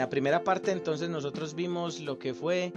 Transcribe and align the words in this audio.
la 0.00 0.08
primera 0.08 0.42
parte 0.44 0.72
entonces 0.72 1.10
nosotros 1.10 1.54
vimos 1.54 2.00
lo 2.00 2.18
que 2.18 2.32
fue, 2.32 2.72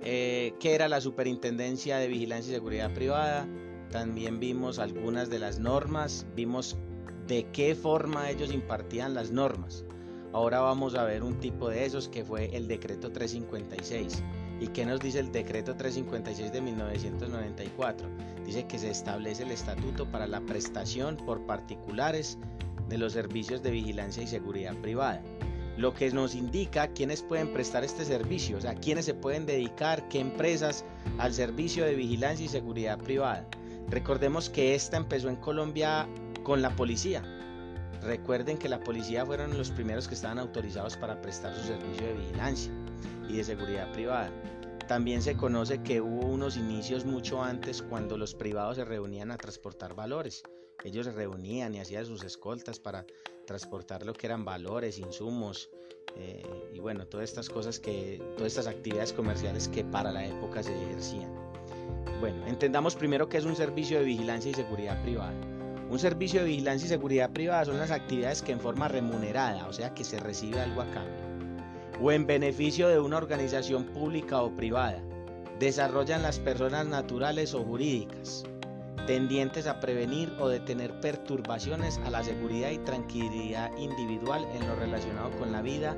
eh, 0.00 0.54
que 0.58 0.74
era 0.74 0.88
la 0.88 1.02
Superintendencia 1.02 1.98
de 1.98 2.08
Vigilancia 2.08 2.50
y 2.50 2.54
Seguridad 2.54 2.94
Privada, 2.94 3.46
también 3.90 4.40
vimos 4.40 4.78
algunas 4.78 5.28
de 5.28 5.38
las 5.38 5.58
normas, 5.58 6.24
vimos 6.34 6.78
de 7.26 7.44
qué 7.52 7.74
forma 7.74 8.30
ellos 8.30 8.54
impartían 8.54 9.12
las 9.12 9.30
normas. 9.30 9.84
Ahora 10.32 10.60
vamos 10.60 10.94
a 10.94 11.04
ver 11.04 11.22
un 11.22 11.38
tipo 11.40 11.68
de 11.68 11.84
esos 11.84 12.08
que 12.08 12.24
fue 12.24 12.46
el 12.56 12.68
decreto 12.68 13.12
356. 13.12 14.22
¿Y 14.58 14.68
qué 14.68 14.86
nos 14.86 15.00
dice 15.00 15.18
el 15.18 15.30
decreto 15.30 15.76
356 15.76 16.52
de 16.52 16.60
1994? 16.62 18.08
Dice 18.46 18.66
que 18.66 18.78
se 18.78 18.88
establece 18.88 19.42
el 19.42 19.50
estatuto 19.50 20.10
para 20.10 20.26
la 20.26 20.40
prestación 20.40 21.18
por 21.18 21.44
particulares 21.44 22.38
de 22.88 22.96
los 22.96 23.12
servicios 23.12 23.62
de 23.62 23.72
vigilancia 23.72 24.22
y 24.22 24.26
seguridad 24.26 24.74
privada. 24.76 25.22
Lo 25.76 25.92
que 25.92 26.10
nos 26.10 26.34
indica 26.34 26.88
quiénes 26.88 27.22
pueden 27.22 27.52
prestar 27.52 27.84
este 27.84 28.04
servicio, 28.04 28.56
o 28.56 28.60
sea, 28.60 28.74
quiénes 28.74 29.04
se 29.04 29.14
pueden 29.14 29.44
dedicar, 29.44 30.08
qué 30.08 30.20
empresas 30.20 30.84
al 31.18 31.34
servicio 31.34 31.84
de 31.84 31.94
vigilancia 31.94 32.46
y 32.46 32.48
seguridad 32.48 32.98
privada. 32.98 33.46
Recordemos 33.88 34.48
que 34.48 34.74
esta 34.74 34.96
empezó 34.96 35.28
en 35.28 35.36
Colombia 35.36 36.08
con 36.42 36.62
la 36.62 36.70
policía. 36.74 37.22
Recuerden 38.02 38.56
que 38.56 38.68
la 38.68 38.80
policía 38.80 39.26
fueron 39.26 39.56
los 39.58 39.70
primeros 39.70 40.08
que 40.08 40.14
estaban 40.14 40.38
autorizados 40.38 40.96
para 40.96 41.20
prestar 41.20 41.54
su 41.54 41.66
servicio 41.66 42.06
de 42.06 42.14
vigilancia 42.14 42.72
y 43.28 43.36
de 43.36 43.44
seguridad 43.44 43.92
privada. 43.92 44.30
También 44.88 45.20
se 45.20 45.36
conoce 45.36 45.82
que 45.82 46.00
hubo 46.00 46.26
unos 46.26 46.56
inicios 46.56 47.04
mucho 47.04 47.42
antes 47.42 47.82
cuando 47.82 48.16
los 48.16 48.34
privados 48.34 48.76
se 48.76 48.84
reunían 48.84 49.30
a 49.30 49.36
transportar 49.36 49.94
valores. 49.94 50.42
Ellos 50.84 51.06
reunían 51.14 51.74
y 51.74 51.80
hacían 51.80 52.06
sus 52.06 52.22
escoltas 52.22 52.78
para 52.78 53.06
transportar 53.46 54.04
lo 54.04 54.12
que 54.12 54.26
eran 54.26 54.44
valores, 54.44 54.98
insumos 54.98 55.70
eh, 56.16 56.42
y 56.72 56.78
bueno, 56.78 57.06
todas 57.06 57.28
estas 57.28 57.48
cosas 57.48 57.78
que, 57.78 58.22
todas 58.36 58.52
estas 58.52 58.66
actividades 58.66 59.12
comerciales 59.12 59.68
que 59.68 59.84
para 59.84 60.12
la 60.12 60.26
época 60.26 60.62
se 60.62 60.74
ejercían. 60.84 61.32
Bueno, 62.20 62.46
entendamos 62.46 62.96
primero 62.96 63.28
que 63.28 63.36
es 63.36 63.44
un 63.44 63.56
servicio 63.56 63.98
de 63.98 64.04
vigilancia 64.04 64.50
y 64.50 64.54
seguridad 64.54 65.02
privada. 65.02 65.34
Un 65.90 65.98
servicio 65.98 66.40
de 66.40 66.48
vigilancia 66.48 66.86
y 66.86 66.88
seguridad 66.88 67.32
privada 67.32 67.66
son 67.66 67.78
las 67.78 67.90
actividades 67.90 68.42
que 68.42 68.52
en 68.52 68.60
forma 68.60 68.88
remunerada, 68.88 69.68
o 69.68 69.72
sea 69.72 69.94
que 69.94 70.04
se 70.04 70.18
recibe 70.18 70.58
algo 70.58 70.80
a 70.80 70.90
cambio, 70.90 72.00
o 72.00 72.10
en 72.10 72.26
beneficio 72.26 72.88
de 72.88 72.98
una 72.98 73.18
organización 73.18 73.84
pública 73.84 74.42
o 74.42 74.50
privada, 74.56 75.02
desarrollan 75.60 76.22
las 76.22 76.40
personas 76.40 76.86
naturales 76.86 77.54
o 77.54 77.62
jurídicas, 77.62 78.44
tendientes 79.06 79.66
a 79.66 79.80
prevenir 79.80 80.32
o 80.40 80.48
detener 80.48 81.00
perturbaciones 81.00 81.98
a 82.04 82.10
la 82.10 82.24
seguridad 82.24 82.70
y 82.70 82.78
tranquilidad 82.78 83.76
individual 83.76 84.46
en 84.54 84.66
lo 84.66 84.74
relacionado 84.76 85.30
con 85.38 85.52
la 85.52 85.62
vida 85.62 85.96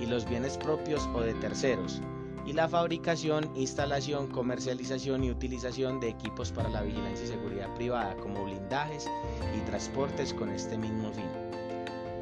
y 0.00 0.06
los 0.06 0.28
bienes 0.28 0.56
propios 0.56 1.08
o 1.14 1.20
de 1.20 1.34
terceros, 1.34 2.00
y 2.46 2.52
la 2.52 2.68
fabricación, 2.68 3.50
instalación, 3.54 4.28
comercialización 4.28 5.24
y 5.24 5.30
utilización 5.30 6.00
de 6.00 6.08
equipos 6.08 6.50
para 6.52 6.68
la 6.68 6.82
vigilancia 6.82 7.24
y 7.26 7.28
seguridad 7.28 7.72
privada 7.74 8.16
como 8.16 8.44
blindajes 8.44 9.08
y 9.56 9.60
transportes 9.66 10.32
con 10.32 10.50
este 10.50 10.78
mismo 10.78 11.12
fin. 11.12 11.28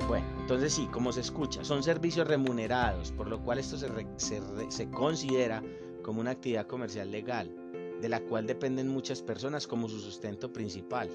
Bueno, 0.08 0.26
entonces 0.40 0.72
sí, 0.72 0.88
como 0.90 1.12
se 1.12 1.20
escucha, 1.20 1.64
son 1.64 1.82
servicios 1.82 2.26
remunerados, 2.26 3.12
por 3.12 3.28
lo 3.28 3.42
cual 3.42 3.58
esto 3.58 3.76
se, 3.76 3.88
se 4.70 4.90
considera 4.90 5.62
como 6.02 6.20
una 6.20 6.30
actividad 6.30 6.66
comercial 6.66 7.10
legal, 7.10 7.54
de 8.00 8.08
la 8.08 8.20
cual 8.20 8.46
dependen 8.46 8.88
muchas 8.88 9.22
personas 9.22 9.66
como 9.66 9.88
su 9.88 9.98
sustento 9.98 10.52
principal. 10.52 11.08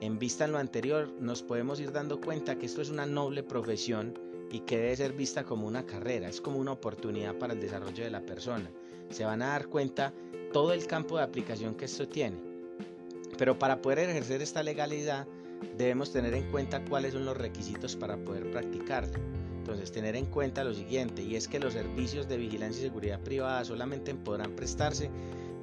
En 0.00 0.18
vista 0.18 0.46
de 0.46 0.52
lo 0.52 0.58
anterior, 0.58 1.10
nos 1.20 1.42
podemos 1.42 1.80
ir 1.80 1.92
dando 1.92 2.20
cuenta 2.20 2.56
que 2.58 2.66
esto 2.66 2.82
es 2.82 2.90
una 2.90 3.06
noble 3.06 3.42
profesión 3.42 4.18
y 4.50 4.60
que 4.60 4.78
debe 4.78 4.96
ser 4.96 5.12
vista 5.12 5.44
como 5.44 5.66
una 5.66 5.86
carrera, 5.86 6.28
es 6.28 6.40
como 6.40 6.58
una 6.58 6.72
oportunidad 6.72 7.34
para 7.36 7.54
el 7.54 7.60
desarrollo 7.60 8.04
de 8.04 8.10
la 8.10 8.20
persona. 8.20 8.70
Se 9.10 9.24
van 9.24 9.42
a 9.42 9.48
dar 9.48 9.68
cuenta 9.68 10.12
todo 10.52 10.72
el 10.72 10.86
campo 10.86 11.16
de 11.16 11.24
aplicación 11.24 11.74
que 11.74 11.86
esto 11.86 12.06
tiene. 12.06 12.36
Pero 13.36 13.58
para 13.58 13.82
poder 13.82 13.98
ejercer 13.98 14.42
esta 14.42 14.62
legalidad 14.62 15.26
debemos 15.76 16.12
tener 16.12 16.34
en 16.34 16.50
cuenta 16.50 16.84
cuáles 16.84 17.14
son 17.14 17.24
los 17.24 17.36
requisitos 17.36 17.96
para 17.96 18.16
poder 18.16 18.50
practicarla. 18.50 19.18
Entonces, 19.58 19.90
tener 19.90 20.14
en 20.14 20.26
cuenta 20.26 20.62
lo 20.62 20.74
siguiente, 20.74 21.22
y 21.22 21.36
es 21.36 21.48
que 21.48 21.58
los 21.58 21.72
servicios 21.72 22.28
de 22.28 22.36
vigilancia 22.36 22.82
y 22.82 22.84
seguridad 22.84 23.18
privada 23.20 23.64
solamente 23.64 24.14
podrán 24.14 24.54
prestarse 24.54 25.10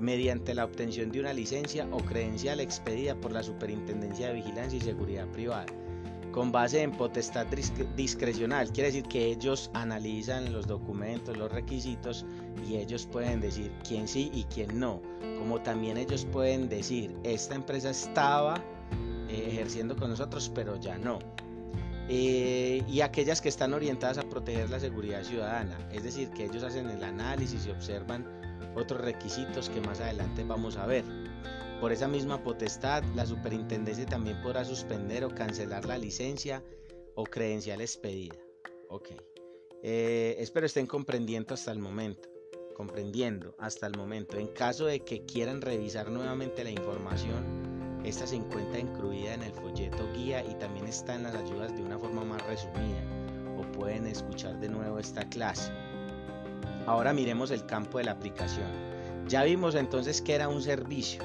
mediante 0.01 0.53
la 0.53 0.65
obtención 0.65 1.11
de 1.11 1.19
una 1.19 1.31
licencia 1.31 1.87
o 1.91 1.97
credencial 1.99 2.59
expedida 2.59 3.15
por 3.15 3.31
la 3.31 3.43
Superintendencia 3.43 4.27
de 4.27 4.33
Vigilancia 4.33 4.77
y 4.77 4.81
Seguridad 4.81 5.27
Privada 5.27 5.67
con 6.31 6.51
base 6.51 6.81
en 6.81 6.91
potestad 6.91 7.45
discrecional. 7.95 8.71
Quiere 8.71 8.87
decir 8.87 9.03
que 9.03 9.27
ellos 9.27 9.69
analizan 9.73 10.51
los 10.51 10.65
documentos, 10.65 11.37
los 11.37 11.51
requisitos 11.51 12.25
y 12.67 12.77
ellos 12.77 13.05
pueden 13.05 13.41
decir 13.41 13.71
quién 13.87 14.07
sí 14.07 14.31
y 14.33 14.45
quién 14.45 14.79
no. 14.79 15.01
Como 15.37 15.61
también 15.61 15.97
ellos 15.97 16.25
pueden 16.25 16.69
decir, 16.69 17.15
esta 17.23 17.55
empresa 17.55 17.89
estaba 17.89 18.63
eh, 19.29 19.47
ejerciendo 19.51 19.95
con 19.95 20.09
nosotros, 20.09 20.49
pero 20.53 20.79
ya 20.79 20.97
no. 20.97 21.19
Eh, 22.07 22.83
y 22.87 23.01
aquellas 23.01 23.41
que 23.41 23.49
están 23.49 23.73
orientadas 23.73 24.17
a 24.17 24.23
proteger 24.23 24.69
la 24.69 24.79
seguridad 24.79 25.23
ciudadana. 25.23 25.77
Es 25.91 26.03
decir, 26.03 26.29
que 26.31 26.45
ellos 26.45 26.63
hacen 26.63 26.89
el 26.89 27.03
análisis 27.03 27.65
y 27.65 27.71
observan 27.71 28.40
otros 28.75 29.01
requisitos 29.01 29.69
que 29.69 29.81
más 29.81 29.99
adelante 29.99 30.43
vamos 30.43 30.77
a 30.77 30.85
ver. 30.85 31.03
Por 31.79 31.91
esa 31.91 32.07
misma 32.07 32.43
potestad, 32.43 33.03
la 33.15 33.25
superintendencia 33.25 34.05
también 34.05 34.41
podrá 34.41 34.63
suspender 34.63 35.23
o 35.25 35.33
cancelar 35.33 35.85
la 35.85 35.97
licencia 35.97 36.63
o 37.15 37.23
credencial 37.23 37.81
expedida. 37.81 38.35
Ok. 38.89 39.09
Eh, 39.83 40.35
espero 40.37 40.67
estén 40.67 40.85
comprendiendo 40.85 41.55
hasta 41.55 41.71
el 41.71 41.79
momento. 41.79 42.29
Comprendiendo 42.75 43.55
hasta 43.57 43.87
el 43.87 43.97
momento. 43.97 44.37
En 44.37 44.47
caso 44.47 44.85
de 44.85 44.99
que 44.99 45.25
quieran 45.25 45.61
revisar 45.61 46.11
nuevamente 46.11 46.63
la 46.63 46.69
información, 46.69 47.99
esta 48.03 48.27
se 48.27 48.35
encuentra 48.35 48.79
incluida 48.79 49.33
en 49.33 49.43
el 49.43 49.53
folleto 49.53 50.07
guía 50.13 50.43
y 50.45 50.55
también 50.55 50.87
está 50.87 51.15
en 51.15 51.23
las 51.23 51.35
ayudas 51.35 51.75
de 51.75 51.83
una 51.83 51.97
forma 51.97 52.23
más 52.23 52.45
resumida. 52.45 53.03
O 53.57 53.71
pueden 53.71 54.05
escuchar 54.07 54.59
de 54.59 54.69
nuevo 54.69 54.99
esta 54.99 55.27
clase. 55.29 55.71
Ahora 56.87 57.13
miremos 57.13 57.51
el 57.51 57.65
campo 57.65 57.97
de 57.97 58.05
la 58.05 58.11
aplicación. 58.11 58.67
Ya 59.27 59.43
vimos 59.43 59.75
entonces 59.75 60.21
que 60.21 60.35
era 60.35 60.49
un 60.49 60.61
servicio 60.61 61.23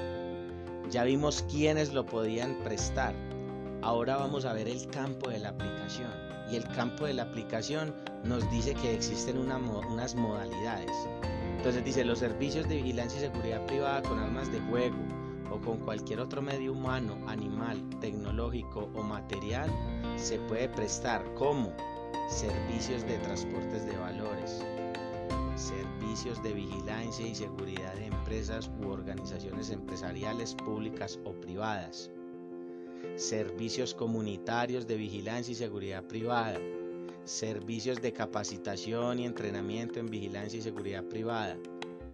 ya 0.89 1.03
vimos 1.03 1.43
quiénes 1.49 1.93
lo 1.93 2.05
podían 2.05 2.55
prestar. 2.63 3.13
Ahora 3.81 4.15
vamos 4.15 4.45
a 4.45 4.53
ver 4.53 4.69
el 4.69 4.87
campo 4.87 5.29
de 5.29 5.39
la 5.39 5.49
aplicación. 5.49 6.09
Y 6.49 6.55
el 6.55 6.65
campo 6.69 7.05
de 7.05 7.13
la 7.13 7.23
aplicación 7.23 7.93
nos 8.23 8.49
dice 8.51 8.73
que 8.73 8.93
existen 8.93 9.37
unas 9.37 10.15
modalidades. 10.15 10.91
Entonces 11.57 11.83
dice, 11.83 12.05
los 12.05 12.19
servicios 12.19 12.69
de 12.69 12.77
vigilancia 12.77 13.19
y 13.19 13.23
seguridad 13.23 13.65
privada 13.65 14.01
con 14.01 14.17
armas 14.19 14.49
de 14.51 14.61
fuego 14.61 14.95
o 15.51 15.59
con 15.59 15.77
cualquier 15.79 16.21
otro 16.21 16.41
medio 16.41 16.71
humano, 16.71 17.17
animal, 17.27 17.77
tecnológico 17.99 18.89
o 18.95 19.03
material 19.03 19.69
se 20.15 20.39
puede 20.39 20.69
prestar 20.69 21.21
como 21.33 21.73
servicios 22.29 23.03
de 23.03 23.17
transportes 23.17 23.85
de 23.85 23.97
valores, 23.97 24.65
servicios 25.57 26.41
de 26.43 26.53
vigilancia 26.53 27.25
y 27.25 27.33
seguridad 27.33 27.95
de 27.95 28.05
empresas 28.05 28.69
u 28.79 28.89
organizaciones 28.89 29.71
empresariales 29.71 30.53
públicas 30.53 31.19
o 31.25 31.31
privadas, 31.31 32.11
servicios 33.15 33.95
comunitarios 33.95 34.85
de 34.85 34.97
vigilancia 34.97 35.51
y 35.51 35.55
seguridad 35.55 36.03
privada, 36.03 36.59
servicios 37.25 37.99
de 38.01 38.13
capacitación 38.13 39.19
y 39.19 39.25
entrenamiento 39.25 39.99
en 39.99 40.05
vigilancia 40.05 40.59
y 40.59 40.61
seguridad 40.61 41.03
privada, 41.03 41.57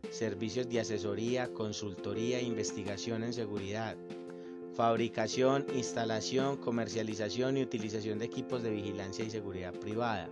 servicios 0.10 0.70
de 0.70 0.80
asesoría, 0.80 1.52
consultoría 1.54 2.40
e 2.40 2.44
investigación 2.44 3.24
en 3.24 3.34
seguridad, 3.34 3.98
fabricación, 4.74 5.66
instalación, 5.76 6.56
comercialización 6.58 7.58
y 7.58 7.64
utilización 7.64 8.20
de 8.20 8.26
equipos 8.26 8.64
de 8.64 8.72
vigilancia 8.72 9.26
y 9.26 9.30
seguridad 9.30 9.74
privada 9.74 10.30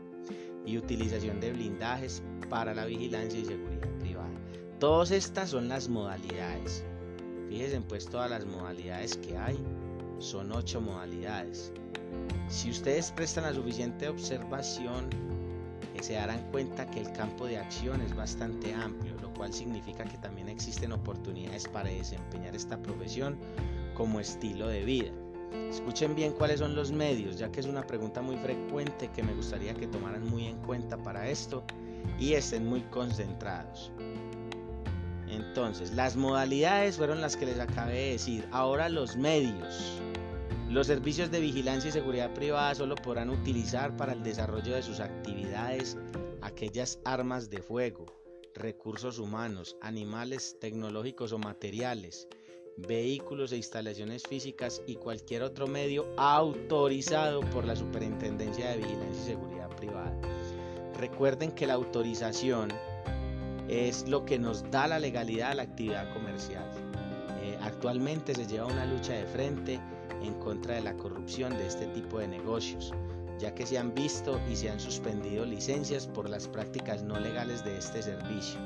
y 0.65 0.77
utilización 0.77 1.39
de 1.39 1.53
blindajes 1.53 2.21
para 2.49 2.73
la 2.73 2.85
vigilancia 2.85 3.39
y 3.39 3.45
seguridad 3.45 3.89
privada. 3.99 4.29
Todas 4.79 5.11
estas 5.11 5.49
son 5.49 5.69
las 5.69 5.89
modalidades. 5.89 6.83
Fíjense 7.49 7.81
pues 7.81 8.05
todas 8.05 8.29
las 8.29 8.45
modalidades 8.45 9.17
que 9.17 9.37
hay. 9.37 9.59
Son 10.19 10.51
ocho 10.51 10.81
modalidades. 10.81 11.73
Si 12.47 12.69
ustedes 12.69 13.11
prestan 13.11 13.45
la 13.45 13.53
suficiente 13.53 14.07
observación, 14.07 15.09
eh, 15.95 16.03
se 16.03 16.13
darán 16.13 16.49
cuenta 16.51 16.85
que 16.89 16.99
el 16.99 17.11
campo 17.13 17.45
de 17.45 17.57
acción 17.57 18.01
es 18.01 18.15
bastante 18.15 18.73
amplio, 18.73 19.15
lo 19.21 19.33
cual 19.33 19.53
significa 19.53 20.03
que 20.03 20.17
también 20.17 20.49
existen 20.49 20.91
oportunidades 20.91 21.67
para 21.67 21.89
desempeñar 21.89 22.55
esta 22.55 22.81
profesión 22.81 23.37
como 23.95 24.19
estilo 24.19 24.67
de 24.67 24.83
vida. 24.83 25.11
Escuchen 25.69 26.15
bien 26.15 26.33
cuáles 26.33 26.59
son 26.59 26.75
los 26.75 26.91
medios, 26.91 27.37
ya 27.37 27.51
que 27.51 27.59
es 27.59 27.65
una 27.65 27.85
pregunta 27.85 28.21
muy 28.21 28.37
frecuente 28.37 29.09
que 29.09 29.23
me 29.23 29.33
gustaría 29.33 29.73
que 29.73 29.87
tomaran 29.87 30.27
muy 30.29 30.47
en 30.47 30.57
cuenta 30.57 30.97
para 30.97 31.29
esto 31.29 31.63
y 32.19 32.33
estén 32.33 32.65
muy 32.65 32.81
concentrados. 32.83 33.91
Entonces, 35.27 35.93
las 35.93 36.15
modalidades 36.15 36.97
fueron 36.97 37.21
las 37.21 37.37
que 37.37 37.45
les 37.45 37.59
acabé 37.59 37.93
de 37.93 38.11
decir. 38.11 38.47
Ahora 38.51 38.89
los 38.89 39.15
medios. 39.15 40.01
Los 40.69 40.87
servicios 40.87 41.31
de 41.31 41.39
vigilancia 41.39 41.89
y 41.89 41.91
seguridad 41.91 42.33
privada 42.33 42.75
solo 42.75 42.95
podrán 42.95 43.29
utilizar 43.29 43.95
para 43.97 44.13
el 44.13 44.23
desarrollo 44.23 44.75
de 44.75 44.81
sus 44.81 44.99
actividades 44.99 45.97
aquellas 46.41 46.99
armas 47.05 47.49
de 47.49 47.61
fuego, 47.61 48.05
recursos 48.55 49.19
humanos, 49.19 49.75
animales 49.81 50.57
tecnológicos 50.59 51.33
o 51.33 51.39
materiales, 51.39 52.27
vehículos 52.77 53.51
e 53.51 53.57
instalaciones 53.57 54.23
físicas 54.23 54.81
y 54.87 54.95
cualquier 54.95 55.43
otro 55.43 55.67
medio 55.67 56.07
autorizado 56.17 57.41
por 57.51 57.65
la 57.65 57.75
Superintendencia 57.75 58.69
de 58.69 58.77
Vigilancia 58.77 59.21
y 59.21 59.25
Seguridad 59.25 59.69
Privada. 59.75 60.17
Recuerden 60.97 61.51
que 61.51 61.67
la 61.67 61.73
autorización 61.73 62.69
es 63.67 64.07
lo 64.07 64.25
que 64.25 64.37
nos 64.37 64.69
da 64.69 64.87
la 64.87 64.99
legalidad 64.99 65.51
a 65.51 65.55
la 65.55 65.63
actividad 65.63 66.13
comercial. 66.13 66.69
Eh, 67.41 67.57
actualmente 67.61 68.35
se 68.35 68.45
lleva 68.45 68.67
una 68.67 68.85
lucha 68.85 69.13
de 69.13 69.25
frente 69.25 69.79
en 70.21 70.33
contra 70.35 70.75
de 70.75 70.81
la 70.81 70.95
corrupción 70.95 71.57
de 71.57 71.67
este 71.67 71.87
tipo 71.87 72.19
de 72.19 72.27
negocios, 72.27 72.93
ya 73.39 73.55
que 73.55 73.65
se 73.65 73.77
han 73.77 73.93
visto 73.93 74.39
y 74.49 74.55
se 74.55 74.69
han 74.69 74.79
suspendido 74.79 75.45
licencias 75.45 76.07
por 76.07 76.29
las 76.29 76.47
prácticas 76.47 77.03
no 77.03 77.19
legales 77.19 77.63
de 77.63 77.77
este 77.77 78.01
servicio. 78.01 78.59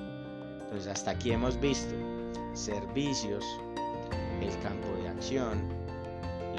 Entonces 0.63 0.87
hasta 0.87 1.11
aquí 1.11 1.31
hemos 1.31 1.59
visto 1.59 1.95
servicios, 2.53 3.45
el 4.41 4.57
campo 4.59 4.87
de 5.01 5.09
acción, 5.09 5.61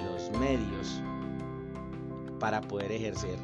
los 0.05 0.31
medios 0.39 1.01
para 2.39 2.61
poder 2.61 2.93
ejercer 2.93 3.39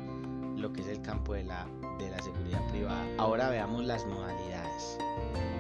lo 0.57 0.73
que 0.73 0.83
es 0.83 0.89
el 0.89 1.03
campo 1.03 1.35
de 1.35 1.45
la, 1.45 1.67
de 1.99 2.11
la 2.11 2.21
seguridad 2.21 2.67
privada. 2.71 3.05
Ahora 3.19 3.51
veamos 3.51 3.85
las 3.85 4.07
modalidades. 4.07 4.99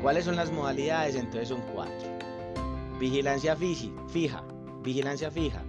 ¿Cuáles 0.03 0.25
son 0.25 0.37
las 0.37 0.51
modalidades? 0.51 1.15
Entonces 1.15 1.49
son 1.49 1.63
cuatro. 1.73 2.09
Vigilancia 2.99 3.57
fija. 3.57 4.45
Vigilancia 4.83 5.31
fija 5.31 5.63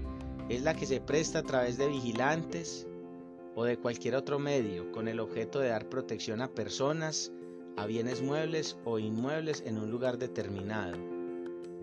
es 0.49 0.61
la 0.61 0.75
que 0.75 0.85
se 0.85 0.99
presta 0.99 1.39
a 1.39 1.43
través 1.43 1.77
de 1.77 1.87
vigilantes 1.87 2.87
o 3.55 3.63
de 3.63 3.77
cualquier 3.77 4.15
otro 4.15 4.39
medio 4.39 4.91
con 4.91 5.07
el 5.07 5.19
objeto 5.19 5.59
de 5.59 5.69
dar 5.69 5.87
protección 5.87 6.41
a 6.41 6.49
personas, 6.49 7.31
a 7.77 7.85
bienes 7.85 8.21
muebles 8.21 8.77
o 8.83 8.99
inmuebles 8.99 9.63
en 9.65 9.77
un 9.77 9.89
lugar 9.89 10.17
determinado. 10.17 11.12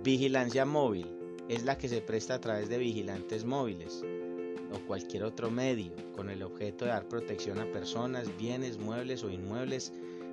Vigilancia 0.03 0.65
móvil 0.65 1.07
es 1.51 1.65
la 1.65 1.77
que 1.77 1.87
se 1.87 2.01
presta 2.01 2.33
a 2.33 2.41
través 2.41 2.71
de 2.71 2.79
vigilantes 2.79 3.45
móviles 3.45 4.03
o 4.73 4.79
cualquier 4.87 5.25
otro 5.25 5.51
medio 5.51 5.93
con 6.17 6.31
el 6.31 6.43
objeto 6.43 6.87
de 6.87 6.93
dar 6.93 7.07
protección 7.07 7.59
a 7.61 7.71
personas, 7.71 8.35
bienes, 8.39 8.79
muebles 8.79 9.23
o 9.25 9.29
inmuebles 9.29 9.93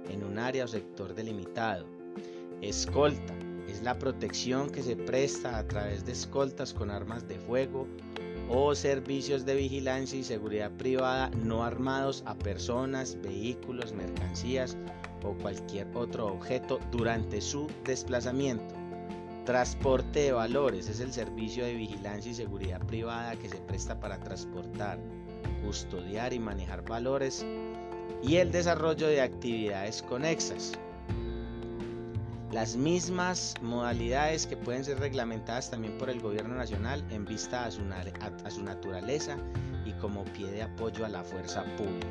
en 0.09 0.23
un 0.23 0.39
área 0.39 0.63
o 0.63 0.69
sector 0.69 1.13
delimitado. 1.13 1.85
Escolta 2.61 3.35
es 3.67 3.81
la 3.81 3.99
protección 3.99 4.69
que 4.69 4.81
se 4.81 4.95
presta 4.95 5.57
a 5.57 5.67
través 5.67 6.05
de 6.05 6.13
escoltas 6.13 6.73
con 6.73 6.89
armas 6.89 7.27
de 7.27 7.37
fuego 7.37 7.89
o 8.47 8.73
servicios 8.73 9.45
de 9.45 9.55
vigilancia 9.55 10.17
y 10.17 10.23
seguridad 10.23 10.71
privada 10.77 11.29
no 11.43 11.65
armados 11.65 12.23
a 12.25 12.35
personas, 12.35 13.21
vehículos, 13.21 13.91
mercancías 13.91 14.77
o 15.23 15.33
cualquier 15.33 15.87
otro 15.93 16.27
objeto 16.27 16.79
durante 16.89 17.41
su 17.41 17.67
desplazamiento. 17.83 18.76
Transporte 19.47 20.19
de 20.19 20.31
valores 20.33 20.89
es 20.89 20.99
el 20.99 21.13
servicio 21.13 21.63
de 21.63 21.73
vigilancia 21.73 22.29
y 22.29 22.35
seguridad 22.35 22.85
privada 22.85 23.33
que 23.37 23.47
se 23.47 23.55
presta 23.55 23.97
para 23.97 24.19
transportar, 24.19 24.99
custodiar 25.63 26.33
y 26.33 26.39
manejar 26.39 26.83
valores 26.83 27.45
y 28.21 28.35
el 28.35 28.51
desarrollo 28.51 29.07
de 29.07 29.21
actividades 29.21 30.01
conexas. 30.01 30.73
Las 32.51 32.75
mismas 32.75 33.53
modalidades 33.61 34.45
que 34.45 34.57
pueden 34.57 34.83
ser 34.83 34.99
reglamentadas 34.99 35.71
también 35.71 35.97
por 35.97 36.09
el 36.09 36.19
gobierno 36.19 36.53
nacional 36.53 37.01
en 37.09 37.23
vista 37.23 37.63
a 37.63 37.71
su, 37.71 37.85
naturaleza 38.63 39.37
y 39.85 39.93
como 39.93 40.25
pie 40.25 40.51
de 40.51 40.63
apoyo 40.63 41.05
a 41.05 41.09
la 41.09 41.23
fuerza 41.23 41.63
pública. 41.77 42.07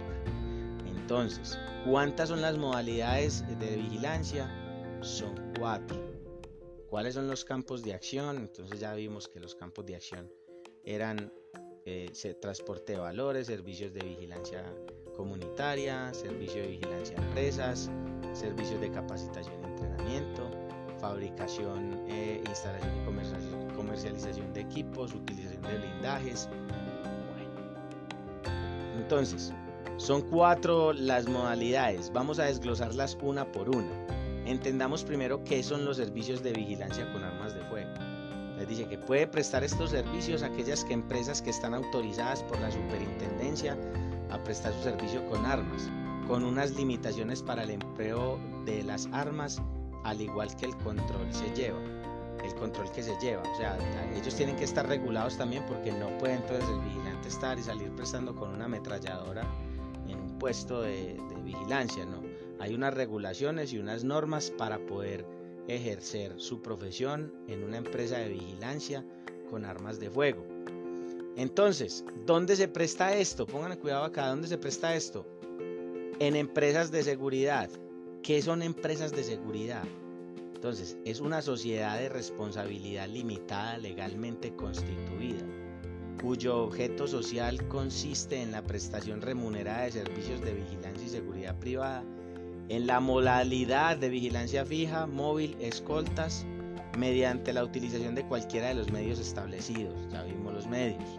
Entonces, 0.86 1.58
¿cuántas 1.84 2.30
son 2.30 2.40
las 2.40 2.56
modalidades 2.56 3.44
de 3.58 3.76
vigilancia? 3.76 4.50
Son 5.02 5.34
cuatro. 5.58 6.06
¿Cuáles 6.88 7.14
son 7.14 7.28
los 7.28 7.44
campos 7.44 7.82
de 7.82 7.94
acción? 7.94 8.38
Entonces 8.38 8.78
ya 8.78 8.94
vimos 8.94 9.28
que 9.28 9.40
los 9.40 9.54
campos 9.54 9.84
de 9.86 9.96
acción 9.96 10.32
eran 10.84 11.32
eh, 11.84 12.12
transporte 12.40 12.92
de 12.92 12.98
valores, 12.98 13.48
servicios 13.48 13.92
de 13.92 14.00
vigilancia 14.04 14.64
comunitaria, 15.16 16.12
servicio 16.14 16.62
de 16.62 16.68
vigilancia 16.68 17.18
a 17.18 17.22
empresas, 17.22 17.90
servicios 18.32 18.80
de 18.80 18.90
capacitación 18.90 19.54
y 19.62 19.64
entrenamiento, 19.66 20.50
fabricación, 21.00 22.04
eh, 22.08 22.42
instalación 22.46 22.92
y 23.00 23.74
comercialización 23.74 24.52
de 24.52 24.60
equipos, 24.60 25.12
utilización 25.12 25.62
de 25.62 25.78
blindajes. 25.78 26.48
Entonces, 28.96 29.52
son 29.96 30.22
cuatro 30.22 30.92
las 30.92 31.26
modalidades. 31.26 32.12
Vamos 32.12 32.38
a 32.38 32.44
desglosarlas 32.44 33.16
una 33.22 33.50
por 33.50 33.74
una. 33.74 34.15
Entendamos 34.46 35.02
primero 35.02 35.43
qué 35.43 35.60
son 35.64 35.84
los 35.84 35.96
servicios 35.96 36.40
de 36.40 36.52
vigilancia 36.52 37.12
con 37.12 37.25
armas 37.25 37.52
de 37.52 37.62
fuego. 37.62 37.90
Les 38.56 38.69
dice 38.69 38.87
que 38.87 38.96
puede 38.96 39.26
prestar 39.26 39.64
estos 39.64 39.90
servicios 39.90 40.44
aquellas 40.44 40.84
que 40.84 40.94
empresas 40.94 41.43
que 41.43 41.50
están 41.50 41.75
autorizadas 41.75 42.44
por 42.44 42.60
la 42.60 42.70
superintendencia 42.70 43.76
a 44.31 44.38
prestar 44.44 44.72
su 44.72 44.84
servicio 44.84 45.26
con 45.26 45.44
armas, 45.44 45.90
con 46.28 46.44
unas 46.44 46.70
limitaciones 46.76 47.43
para 47.43 47.64
el 47.64 47.70
empleo 47.70 48.38
de 48.64 48.84
las 48.84 49.08
armas, 49.10 49.60
al 50.04 50.20
igual 50.20 50.54
que 50.54 50.66
el 50.66 50.76
control 50.76 51.26
se 51.32 51.52
lleva, 51.56 51.81
el 52.44 52.54
control 52.54 52.88
que 52.93 53.02
se 53.02 53.19
lleva. 53.20 53.43
O 53.43 53.56
sea, 53.56 53.76
ellos 54.14 54.37
tienen 54.37 54.54
que 54.54 54.64
estar 54.64 54.87
regulados 54.87 55.37
también 55.37 55.64
porque 55.66 55.90
no 55.90 56.16
puede 56.19 56.34
entonces 56.34 56.69
el 56.69 56.81
vigilante 56.82 57.28
estar 57.28 57.58
y 57.58 57.64
salir 57.64 57.90
prestando 57.96 58.32
con 58.32 58.50
una 58.50 58.66
ametralladora 58.66 59.43
en 60.06 60.20
un 60.20 60.38
puesto 60.38 60.82
de 60.82 61.20
vigilancia, 61.44 62.06
no. 62.06 62.25
Hay 62.58 62.75
unas 62.75 62.94
regulaciones 62.94 63.73
y 63.73 63.79
unas 63.79 64.05
normas 64.05 64.50
para 64.50 64.79
poder 64.87 65.26
ejercer 65.69 66.35
su 66.38 66.62
profesión 66.62 67.32
en 67.49 67.64
una 67.64 67.79
empresa 67.79 68.19
de 68.19 68.31
vigilancia 68.31 69.05
con 69.50 69.64
armas 69.64 70.00
de 70.00 70.11
fuego. 70.11 70.44
Entonces, 71.37 72.05
¿dónde 72.25 72.56
se 72.56 72.69
presta 72.69 73.14
esto? 73.14 73.47
Pongan 73.47 73.76
cuidado 73.76 74.05
acá, 74.05 74.29
¿dónde 74.29 74.49
se 74.49 74.56
presta 74.56 74.94
esto? 74.97 75.26
En 76.19 76.35
empresas 76.35 76.91
de 76.91 77.03
seguridad. 77.03 77.69
¿Qué 78.23 78.41
son 78.41 78.62
empresas 78.62 79.12
de 79.12 79.23
seguridad? 79.23 79.85
Entonces, 80.55 80.97
es 81.05 81.20
una 81.20 81.43
sociedad 81.43 81.99
de 81.99 82.08
responsabilidad 82.08 83.08
limitada 83.08 83.76
legalmente 83.76 84.56
constituida, 84.56 85.44
cuyo 86.23 86.64
objeto 86.64 87.06
social 87.06 87.69
consiste 87.69 88.41
en 88.41 88.53
la 88.53 88.62
prestación 88.62 89.20
remunerada 89.20 89.84
de 89.84 89.93
servicios 89.93 90.41
de 90.41 90.55
vigilancia 90.55 91.06
y 91.06 91.10
seguridad 91.10 91.58
privada, 91.58 92.03
en 92.69 92.87
la 92.87 93.01
modalidad 93.01 93.96
de 93.96 94.08
vigilancia 94.08 94.65
fija, 94.65 95.06
móvil, 95.06 95.56
escoltas, 95.61 96.46
mediante 96.99 97.53
la 97.53 97.63
utilización 97.63 98.15
de 98.15 98.25
cualquiera 98.25 98.69
de 98.69 98.75
los 98.75 98.91
medios 98.91 99.19
establecidos. 99.19 99.94
Ya 100.11 100.23
vimos 100.23 100.53
los 100.53 100.67
medios. 100.67 101.19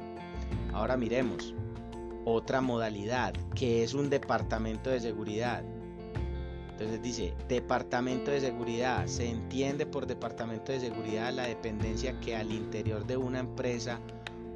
Ahora 0.73 0.97
miremos 0.97 1.53
otra 2.25 2.61
modalidad 2.61 3.33
que 3.55 3.83
es 3.83 3.93
un 3.93 4.09
departamento 4.09 4.89
de 4.89 4.99
seguridad. 4.99 5.63
Entonces 6.71 7.01
dice, 7.01 7.33
departamento 7.47 8.31
de 8.31 8.41
seguridad. 8.41 9.07
Se 9.07 9.29
entiende 9.29 9.85
por 9.85 10.05
departamento 10.05 10.71
de 10.71 10.79
seguridad 10.79 11.33
la 11.33 11.47
dependencia 11.47 12.19
que 12.19 12.35
al 12.35 12.51
interior 12.51 13.07
de 13.07 13.17
una 13.17 13.39
empresa 13.39 13.99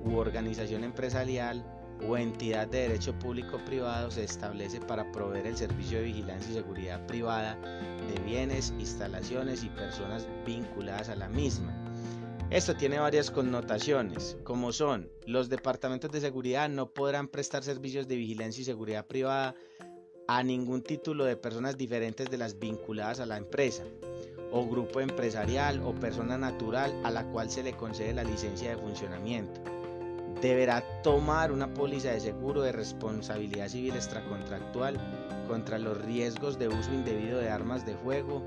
u 0.03 0.17
organización 0.17 0.83
empresarial 0.83 1.63
o 2.07 2.17
entidad 2.17 2.67
de 2.67 2.89
derecho 2.89 3.17
público 3.17 3.57
privado 3.65 4.11
se 4.11 4.23
establece 4.23 4.79
para 4.79 5.11
proveer 5.11 5.47
el 5.47 5.57
servicio 5.57 5.99
de 5.99 6.05
vigilancia 6.05 6.51
y 6.51 6.55
seguridad 6.55 7.05
privada 7.07 7.55
de 7.55 8.19
bienes, 8.23 8.73
instalaciones 8.79 9.63
y 9.63 9.69
personas 9.69 10.27
vinculadas 10.45 11.09
a 11.09 11.15
la 11.15 11.29
misma 11.29 11.81
esto 12.51 12.75
tiene 12.75 12.99
varias 12.99 13.31
connotaciones, 13.31 14.37
como 14.43 14.73
son 14.73 15.09
los 15.25 15.47
departamentos 15.47 16.11
de 16.11 16.19
seguridad 16.19 16.67
no 16.67 16.93
podrán 16.93 17.29
prestar 17.29 17.63
servicios 17.63 18.09
de 18.09 18.17
vigilancia 18.17 18.61
y 18.61 18.65
seguridad 18.65 19.07
privada 19.07 19.55
a 20.27 20.43
ningún 20.43 20.81
título 20.81 21.23
de 21.23 21.37
personas 21.37 21.77
diferentes 21.77 22.29
de 22.29 22.37
las 22.37 22.59
vinculadas 22.59 23.21
a 23.21 23.25
la 23.25 23.37
empresa, 23.37 23.85
o 24.51 24.67
grupo 24.67 24.99
empresarial 24.99 25.81
o 25.81 25.95
persona 25.95 26.37
natural 26.37 26.93
a 27.05 27.09
la 27.09 27.23
cual 27.31 27.49
se 27.49 27.63
le 27.63 27.71
concede 27.71 28.11
la 28.11 28.25
licencia 28.25 28.71
de 28.71 28.81
funcionamiento. 28.81 29.61
Deberá 30.41 30.83
tomar 31.03 31.51
una 31.51 31.71
póliza 31.71 32.11
de 32.11 32.19
seguro 32.19 32.63
de 32.63 32.71
responsabilidad 32.71 33.67
civil 33.67 33.95
extracontractual 33.95 34.97
contra 35.47 35.77
los 35.77 35.99
riesgos 36.01 36.57
de 36.57 36.67
uso 36.67 36.91
indebido 36.91 37.39
de 37.39 37.49
armas 37.49 37.85
de 37.85 37.95
fuego 37.95 38.41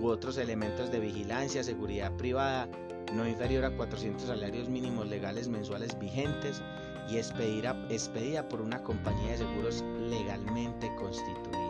u 0.00 0.06
otros 0.06 0.38
elementos 0.38 0.92
de 0.92 1.00
vigilancia, 1.00 1.64
seguridad 1.64 2.12
privada 2.12 2.68
no 3.12 3.26
inferior 3.26 3.64
a 3.64 3.76
400 3.76 4.28
salarios 4.28 4.68
mínimos 4.68 5.08
legales 5.08 5.48
mensuales 5.48 5.98
vigentes 5.98 6.62
y 7.08 7.18
expedida, 7.18 8.48
por 8.48 8.60
una 8.60 8.82
compañía 8.82 9.32
de 9.32 9.38
seguros 9.38 9.84
legalmente 9.98 10.94
constituida. 10.94 11.69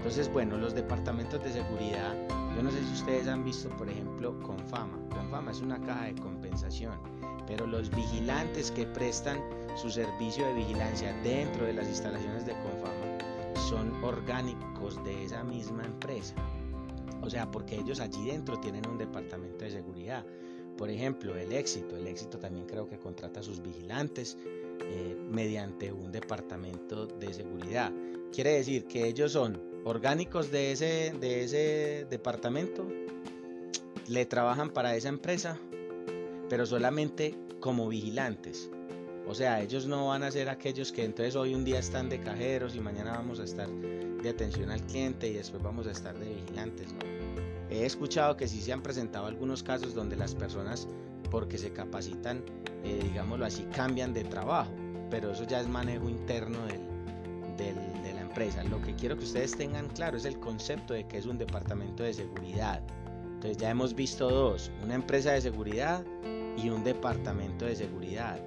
Entonces, 0.00 0.32
bueno, 0.32 0.56
los 0.56 0.74
departamentos 0.74 1.44
de 1.44 1.52
seguridad, 1.52 2.16
yo 2.56 2.62
no 2.62 2.70
sé 2.70 2.82
si 2.82 2.92
ustedes 2.94 3.28
han 3.28 3.44
visto, 3.44 3.68
por 3.76 3.86
ejemplo, 3.86 4.34
Confama. 4.40 4.98
Confama 5.10 5.50
es 5.50 5.60
una 5.60 5.78
caja 5.78 6.06
de 6.06 6.14
compensación, 6.14 6.94
pero 7.46 7.66
los 7.66 7.90
vigilantes 7.90 8.70
que 8.70 8.86
prestan 8.86 9.38
su 9.76 9.90
servicio 9.90 10.46
de 10.46 10.54
vigilancia 10.54 11.12
dentro 11.22 11.66
de 11.66 11.74
las 11.74 11.86
instalaciones 11.86 12.46
de 12.46 12.54
Confama 12.54 13.58
son 13.68 14.02
orgánicos 14.02 15.04
de 15.04 15.26
esa 15.26 15.44
misma 15.44 15.84
empresa. 15.84 16.34
O 17.20 17.28
sea, 17.28 17.50
porque 17.50 17.76
ellos 17.76 18.00
allí 18.00 18.24
dentro 18.24 18.58
tienen 18.58 18.88
un 18.88 18.96
departamento 18.96 19.66
de 19.66 19.70
seguridad. 19.70 20.24
Por 20.78 20.88
ejemplo, 20.88 21.36
el 21.36 21.52
éxito. 21.52 21.94
El 21.98 22.06
éxito 22.06 22.38
también 22.38 22.64
creo 22.64 22.88
que 22.88 22.96
contrata 22.96 23.40
a 23.40 23.42
sus 23.42 23.60
vigilantes 23.60 24.38
eh, 24.80 25.14
mediante 25.30 25.92
un 25.92 26.10
departamento 26.10 27.06
de 27.06 27.34
seguridad. 27.34 27.92
Quiere 28.32 28.52
decir 28.52 28.86
que 28.86 29.06
ellos 29.06 29.32
son 29.32 29.69
orgánicos 29.84 30.50
de 30.50 30.72
ese, 30.72 31.14
de 31.20 31.44
ese 31.44 32.06
departamento, 32.10 32.86
le 34.08 34.26
trabajan 34.26 34.70
para 34.70 34.96
esa 34.96 35.08
empresa, 35.08 35.58
pero 36.48 36.66
solamente 36.66 37.36
como 37.60 37.88
vigilantes. 37.88 38.70
O 39.26 39.34
sea, 39.34 39.62
ellos 39.62 39.86
no 39.86 40.08
van 40.08 40.24
a 40.24 40.30
ser 40.30 40.48
aquellos 40.48 40.90
que 40.90 41.04
entonces 41.04 41.36
hoy 41.36 41.54
un 41.54 41.64
día 41.64 41.78
están 41.78 42.08
de 42.08 42.18
cajeros 42.18 42.74
y 42.74 42.80
mañana 42.80 43.12
vamos 43.12 43.38
a 43.38 43.44
estar 43.44 43.68
de 43.68 44.28
atención 44.28 44.70
al 44.70 44.82
cliente 44.82 45.28
y 45.28 45.34
después 45.34 45.62
vamos 45.62 45.86
a 45.86 45.92
estar 45.92 46.18
de 46.18 46.34
vigilantes. 46.34 46.88
He 47.70 47.86
escuchado 47.86 48.36
que 48.36 48.48
sí 48.48 48.60
se 48.60 48.72
han 48.72 48.82
presentado 48.82 49.26
algunos 49.26 49.62
casos 49.62 49.94
donde 49.94 50.16
las 50.16 50.34
personas, 50.34 50.88
porque 51.30 51.56
se 51.58 51.72
capacitan, 51.72 52.42
eh, 52.82 52.98
digámoslo 53.04 53.44
así, 53.44 53.62
cambian 53.72 54.12
de 54.12 54.24
trabajo, 54.24 54.72
pero 55.10 55.30
eso 55.30 55.44
ya 55.44 55.60
es 55.60 55.68
manejo 55.68 56.08
interno 56.08 56.58
de 56.66 56.80
la 58.09 58.09
Lo 58.70 58.80
que 58.80 58.94
quiero 58.94 59.16
que 59.16 59.24
ustedes 59.24 59.56
tengan 59.56 59.88
claro 59.88 60.16
es 60.16 60.24
el 60.24 60.38
concepto 60.38 60.94
de 60.94 61.04
que 61.04 61.18
es 61.18 61.26
un 61.26 61.36
departamento 61.36 62.04
de 62.04 62.14
seguridad. 62.14 62.80
Entonces 63.24 63.56
ya 63.56 63.70
hemos 63.70 63.94
visto 63.94 64.30
dos, 64.30 64.70
una 64.84 64.94
empresa 64.94 65.32
de 65.32 65.40
seguridad 65.40 66.04
y 66.56 66.70
un 66.70 66.84
departamento 66.84 67.64
de 67.64 67.74
seguridad. 67.74 68.40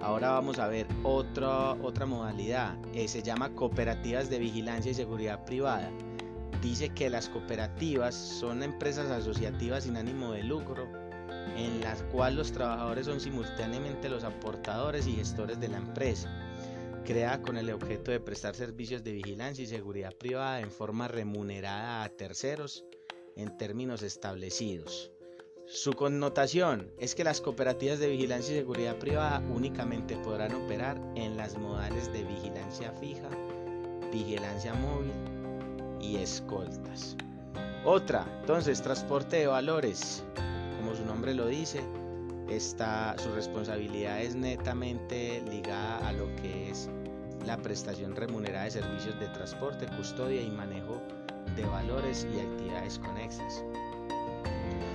Ahora 0.00 0.30
vamos 0.30 0.58
a 0.58 0.68
ver 0.68 0.86
otra, 1.02 1.72
otra 1.72 2.06
modalidad, 2.06 2.76
eh, 2.94 3.08
se 3.08 3.22
llama 3.22 3.50
cooperativas 3.50 4.30
de 4.30 4.38
vigilancia 4.38 4.92
y 4.92 4.94
seguridad 4.94 5.44
privada. 5.44 5.90
Dice 6.62 6.90
que 6.90 7.10
las 7.10 7.28
cooperativas 7.28 8.14
son 8.14 8.62
empresas 8.62 9.10
asociativas 9.10 9.84
sin 9.84 9.96
ánimo 9.96 10.32
de 10.32 10.44
lucro 10.44 10.86
en 11.56 11.80
las 11.80 12.02
cuales 12.04 12.36
los 12.36 12.52
trabajadores 12.52 13.06
son 13.06 13.20
simultáneamente 13.20 14.08
los 14.08 14.24
aportadores 14.24 15.06
y 15.06 15.14
gestores 15.14 15.58
de 15.60 15.68
la 15.68 15.78
empresa, 15.78 16.30
creada 17.06 17.40
con 17.40 17.56
el 17.56 17.70
objeto 17.70 18.10
de 18.10 18.20
prestar 18.20 18.54
servicios 18.56 19.04
de 19.04 19.12
vigilancia 19.12 19.62
y 19.62 19.68
seguridad 19.68 20.12
privada 20.12 20.60
en 20.60 20.70
forma 20.70 21.06
remunerada 21.06 22.02
a 22.02 22.08
terceros 22.08 22.84
en 23.36 23.56
términos 23.56 24.02
establecidos. 24.02 25.12
Su 25.66 25.92
connotación 25.92 26.90
es 26.98 27.14
que 27.14 27.24
las 27.24 27.40
cooperativas 27.40 27.98
de 28.00 28.08
vigilancia 28.08 28.54
y 28.54 28.58
seguridad 28.58 28.98
privada 28.98 29.40
únicamente 29.48 30.16
podrán 30.16 30.54
operar 30.54 31.00
en 31.14 31.36
las 31.36 31.56
modales 31.56 32.12
de 32.12 32.24
vigilancia 32.24 32.92
fija, 32.92 33.28
vigilancia 34.12 34.74
móvil 34.74 35.12
y 36.00 36.16
escoltas. 36.16 37.16
Otra, 37.84 38.26
entonces, 38.40 38.82
transporte 38.82 39.36
de 39.36 39.46
valores. 39.46 40.24
Como 40.76 40.94
su 40.96 41.04
nombre 41.04 41.34
lo 41.34 41.46
dice, 41.46 41.80
está, 42.48 43.16
su 43.18 43.32
responsabilidad 43.32 44.22
es 44.22 44.34
netamente 44.34 45.42
ligada 45.48 46.08
a 46.08 46.12
lo 46.12 46.26
que 46.36 46.55
la 47.46 47.56
prestación 47.56 48.16
remunerada 48.16 48.64
de 48.64 48.72
servicios 48.72 49.18
de 49.20 49.28
transporte, 49.28 49.86
custodia 49.96 50.42
y 50.42 50.50
manejo 50.50 51.00
de 51.54 51.64
valores 51.64 52.26
y 52.34 52.40
actividades 52.40 52.98
conexas. 52.98 53.64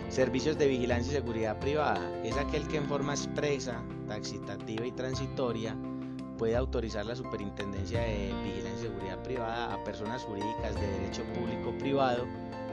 Servicios 0.10 0.58
de 0.58 0.68
vigilancia 0.68 1.14
y 1.14 1.16
seguridad 1.16 1.58
privada 1.60 2.12
es 2.24 2.36
aquel 2.36 2.68
que 2.68 2.78
en 2.78 2.88
forma 2.88 3.14
expresa, 3.14 3.82
taxitativa 4.08 4.86
y 4.86 4.92
transitoria 4.92 5.78
puede 6.38 6.58
autorizar 6.58 7.06
la 7.06 7.16
Superintendencia 7.16 8.02
de 8.02 8.34
Vigilancia 8.44 8.80
y 8.80 8.82
Seguridad 8.82 9.24
Privada 9.24 9.74
a 9.74 9.84
personas 9.86 10.24
jurídicas 10.24 10.76
de 10.76 10.88
derecho 10.88 11.24
público 11.34 11.72
privado 11.78 12.28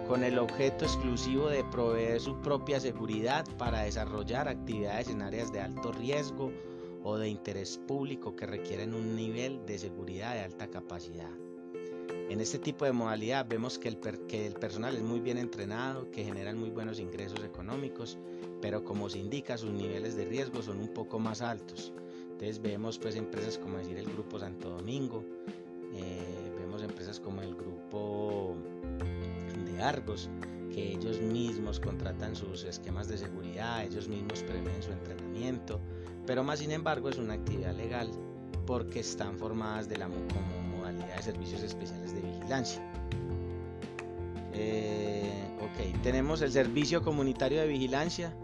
con 0.08 0.24
el 0.24 0.38
objeto 0.38 0.86
exclusivo 0.86 1.48
de 1.48 1.62
proveer 1.64 2.18
su 2.18 2.40
propia 2.40 2.80
seguridad 2.80 3.46
para 3.58 3.82
desarrollar 3.82 4.48
actividades 4.48 5.08
en 5.08 5.22
áreas 5.22 5.52
de 5.52 5.60
alto 5.60 5.92
riesgo 5.92 6.50
o 7.02 7.16
de 7.16 7.28
interés 7.28 7.78
público 7.86 8.34
que 8.36 8.46
requieren 8.46 8.94
un 8.94 9.14
nivel 9.14 9.64
de 9.66 9.78
seguridad 9.78 10.34
de 10.34 10.40
alta 10.40 10.68
capacidad. 10.68 11.30
En 12.28 12.42
este 12.42 12.58
tipo 12.58 12.84
de 12.84 12.92
modalidad 12.92 13.46
vemos 13.48 13.78
que 13.78 13.88
el, 13.88 13.96
personal 13.96 14.94
es 14.94 15.02
muy 15.02 15.20
bien 15.20 15.38
entrenado, 15.38 16.10
que 16.10 16.24
generan 16.24 16.58
muy 16.58 16.68
buenos 16.68 17.00
ingresos 17.00 17.42
económicos, 17.42 18.18
pero 18.60 18.84
como 18.84 19.08
se 19.08 19.18
indica 19.18 19.56
sus 19.56 19.70
niveles 19.70 20.14
de 20.14 20.26
riesgo 20.26 20.60
son 20.60 20.78
un 20.78 20.88
poco 20.88 21.18
más 21.18 21.40
altos. 21.40 21.92
Entonces 22.32 22.60
vemos 22.60 22.98
pues 22.98 23.16
empresas 23.16 23.56
como 23.56 23.78
decir 23.78 23.96
el 23.96 24.10
Grupo 24.12 24.38
Santo 24.38 24.68
Domingo, 24.68 25.24
eh, 25.94 26.52
vemos 26.58 26.82
empresas 26.82 27.18
como 27.18 27.40
el 27.40 27.54
Grupo 27.54 28.54
de 29.64 29.82
Argos, 29.82 30.28
que 30.70 30.92
ellos 30.92 31.20
mismos 31.22 31.80
contratan 31.80 32.36
sus 32.36 32.64
esquemas 32.64 33.08
de 33.08 33.16
seguridad, 33.16 33.84
ellos 33.84 34.06
mismos 34.06 34.42
prevén 34.42 34.82
su 34.82 34.92
entrenamiento, 34.92 35.80
pero 36.28 36.44
más 36.44 36.58
sin 36.58 36.72
embargo 36.72 37.08
es 37.08 37.16
una 37.16 37.32
actividad 37.32 37.74
legal 37.74 38.10
porque 38.66 39.00
están 39.00 39.38
formadas 39.38 39.88
de 39.88 39.96
la, 39.96 40.08
como 40.08 40.84
de 40.84 41.22
servicios 41.22 41.62
especiales 41.62 42.14
de 42.14 42.20
vigilancia. 42.20 42.82
Eh, 44.52 45.56
ok, 45.56 46.02
tenemos 46.02 46.42
el 46.42 46.52
servicio 46.52 47.00
comunitario 47.00 47.62
de 47.62 47.66
vigilancia. 47.66 48.34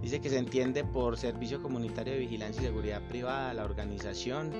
Dice 0.00 0.20
que 0.22 0.30
se 0.30 0.38
entiende 0.38 0.84
por 0.84 1.18
servicio 1.18 1.60
comunitario 1.60 2.14
de 2.14 2.20
vigilancia 2.20 2.62
y 2.62 2.64
seguridad 2.64 3.06
privada 3.08 3.52
la 3.52 3.64
organización 3.64 4.50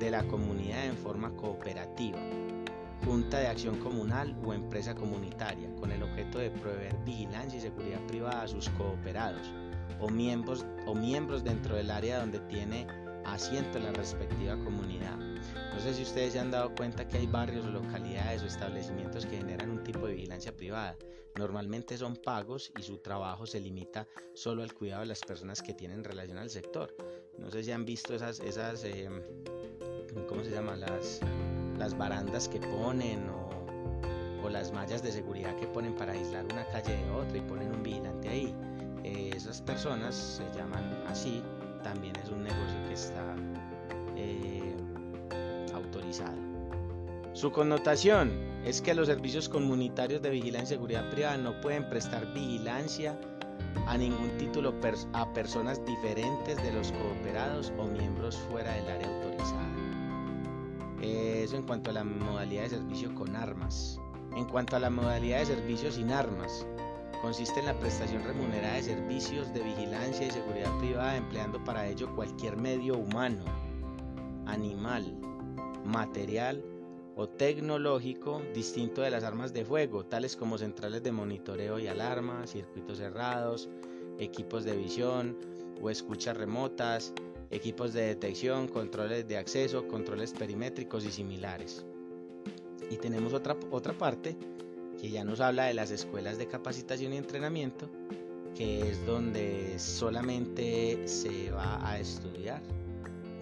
de 0.00 0.10
la 0.10 0.24
comunidad 0.24 0.86
en 0.86 0.96
forma 0.96 1.36
cooperativa, 1.36 2.18
junta 3.04 3.38
de 3.38 3.48
acción 3.48 3.80
comunal 3.80 4.34
o 4.46 4.54
empresa 4.54 4.94
comunitaria, 4.94 5.68
con 5.78 5.92
el 5.92 6.02
objeto 6.02 6.38
de 6.38 6.50
proveer 6.52 6.96
vigilancia 7.04 7.58
y 7.58 7.60
seguridad 7.60 8.00
privada 8.06 8.44
a 8.44 8.48
sus 8.48 8.70
cooperados 8.70 9.52
o 10.00 10.08
miembros, 10.08 10.64
o 10.86 10.94
miembros 10.94 11.44
dentro 11.44 11.76
del 11.76 11.90
área 11.90 12.20
donde 12.20 12.40
tiene 12.40 12.86
asiento 13.24 13.78
la 13.78 13.92
respectiva 13.92 14.56
comunidad 14.56 15.18
no 15.78 15.84
sé 15.84 15.94
si 15.94 16.02
ustedes 16.02 16.32
se 16.32 16.40
han 16.40 16.50
dado 16.50 16.74
cuenta 16.74 17.06
que 17.06 17.18
hay 17.18 17.28
barrios 17.28 17.64
o 17.64 17.70
localidades 17.70 18.42
o 18.42 18.46
establecimientos 18.46 19.24
que 19.24 19.36
generan 19.36 19.70
un 19.70 19.84
tipo 19.84 20.08
de 20.08 20.14
vigilancia 20.14 20.52
privada. 20.52 20.96
Normalmente 21.36 21.96
son 21.96 22.16
pagos 22.16 22.72
y 22.76 22.82
su 22.82 22.98
trabajo 22.98 23.46
se 23.46 23.60
limita 23.60 24.08
solo 24.34 24.64
al 24.64 24.74
cuidado 24.74 25.02
de 25.02 25.06
las 25.06 25.20
personas 25.20 25.62
que 25.62 25.74
tienen 25.74 26.02
relación 26.02 26.36
al 26.38 26.50
sector. 26.50 26.96
No 27.38 27.48
sé 27.52 27.62
si 27.62 27.70
han 27.70 27.84
visto 27.84 28.12
esas, 28.12 28.40
esas 28.40 28.82
em, 28.82 29.22
¿cómo 30.28 30.42
se 30.42 30.50
llama? 30.50 30.74
Las, 30.74 31.20
las 31.78 31.96
barandas 31.96 32.48
que 32.48 32.58
ponen 32.58 33.28
o, 33.28 33.48
o, 34.42 34.48
las 34.48 34.72
mallas 34.72 35.00
de 35.00 35.12
seguridad 35.12 35.54
que 35.54 35.68
ponen 35.68 35.94
para 35.94 36.12
aislar 36.12 36.44
una 36.46 36.66
calle 36.70 36.96
de 36.96 37.10
otra 37.12 37.38
y 37.38 37.42
ponen 37.42 37.72
un 37.72 37.84
vigilante 37.84 38.28
ahí. 38.28 38.52
Eh, 39.08 39.30
esas 39.34 39.62
personas 39.62 40.14
se 40.14 40.58
llaman 40.58 40.84
así. 41.08 41.42
También 41.82 42.14
es 42.16 42.28
un 42.30 42.42
negocio 42.42 42.76
que 42.88 42.94
está... 42.94 43.34
Eh, 44.16 44.74
su 47.38 47.52
connotación 47.52 48.32
es 48.64 48.82
que 48.82 48.94
los 48.94 49.06
servicios 49.06 49.48
comunitarios 49.48 50.20
de 50.22 50.30
vigilancia 50.30 50.74
y 50.74 50.76
seguridad 50.76 51.08
privada 51.10 51.36
no 51.36 51.60
pueden 51.60 51.88
prestar 51.88 52.26
vigilancia 52.34 53.16
a 53.86 53.96
ningún 53.96 54.36
título 54.38 54.74
a 55.12 55.32
personas 55.32 55.80
diferentes 55.86 56.60
de 56.60 56.72
los 56.72 56.90
cooperados 56.90 57.72
o 57.78 57.84
miembros 57.84 58.36
fuera 58.50 58.72
del 58.72 58.88
área 58.88 59.06
autorizada. 59.06 59.68
Eso 61.00 61.56
en 61.56 61.62
cuanto 61.62 61.90
a 61.90 61.92
la 61.92 62.02
modalidad 62.02 62.64
de 62.64 62.70
servicio 62.70 63.14
con 63.14 63.36
armas. 63.36 64.00
En 64.34 64.44
cuanto 64.46 64.74
a 64.74 64.80
la 64.80 64.90
modalidad 64.90 65.38
de 65.38 65.46
servicio 65.46 65.92
sin 65.92 66.10
armas, 66.10 66.66
consiste 67.20 67.60
en 67.60 67.66
la 67.66 67.78
prestación 67.78 68.22
remunerada 68.22 68.76
de 68.76 68.82
servicios 68.82 69.52
de 69.52 69.60
vigilancia 69.60 70.26
y 70.26 70.30
seguridad 70.30 70.76
privada 70.78 71.16
empleando 71.16 71.62
para 71.64 71.86
ello 71.88 72.14
cualquier 72.14 72.56
medio 72.56 72.96
humano, 72.96 73.44
animal, 74.46 75.18
material 75.84 76.62
o 77.16 77.28
tecnológico 77.28 78.42
distinto 78.54 79.02
de 79.02 79.10
las 79.10 79.24
armas 79.24 79.52
de 79.52 79.64
fuego, 79.64 80.04
tales 80.04 80.36
como 80.36 80.58
centrales 80.58 81.02
de 81.02 81.12
monitoreo 81.12 81.78
y 81.78 81.88
alarma, 81.88 82.46
circuitos 82.46 82.98
cerrados, 82.98 83.68
equipos 84.18 84.64
de 84.64 84.76
visión 84.76 85.36
o 85.82 85.90
escuchas 85.90 86.36
remotas, 86.36 87.12
equipos 87.50 87.92
de 87.92 88.02
detección, 88.02 88.68
controles 88.68 89.26
de 89.26 89.36
acceso, 89.36 89.88
controles 89.88 90.32
perimétricos 90.32 91.04
y 91.04 91.10
similares. 91.10 91.84
Y 92.90 92.96
tenemos 92.96 93.32
otra, 93.32 93.56
otra 93.70 93.92
parte 93.92 94.36
que 95.00 95.10
ya 95.10 95.24
nos 95.24 95.40
habla 95.40 95.64
de 95.64 95.74
las 95.74 95.90
escuelas 95.90 96.38
de 96.38 96.46
capacitación 96.46 97.12
y 97.12 97.16
entrenamiento, 97.16 97.88
que 98.54 98.90
es 98.90 99.04
donde 99.06 99.78
solamente 99.78 101.06
se 101.06 101.50
va 101.50 101.88
a 101.88 101.98
estudiar 101.98 102.60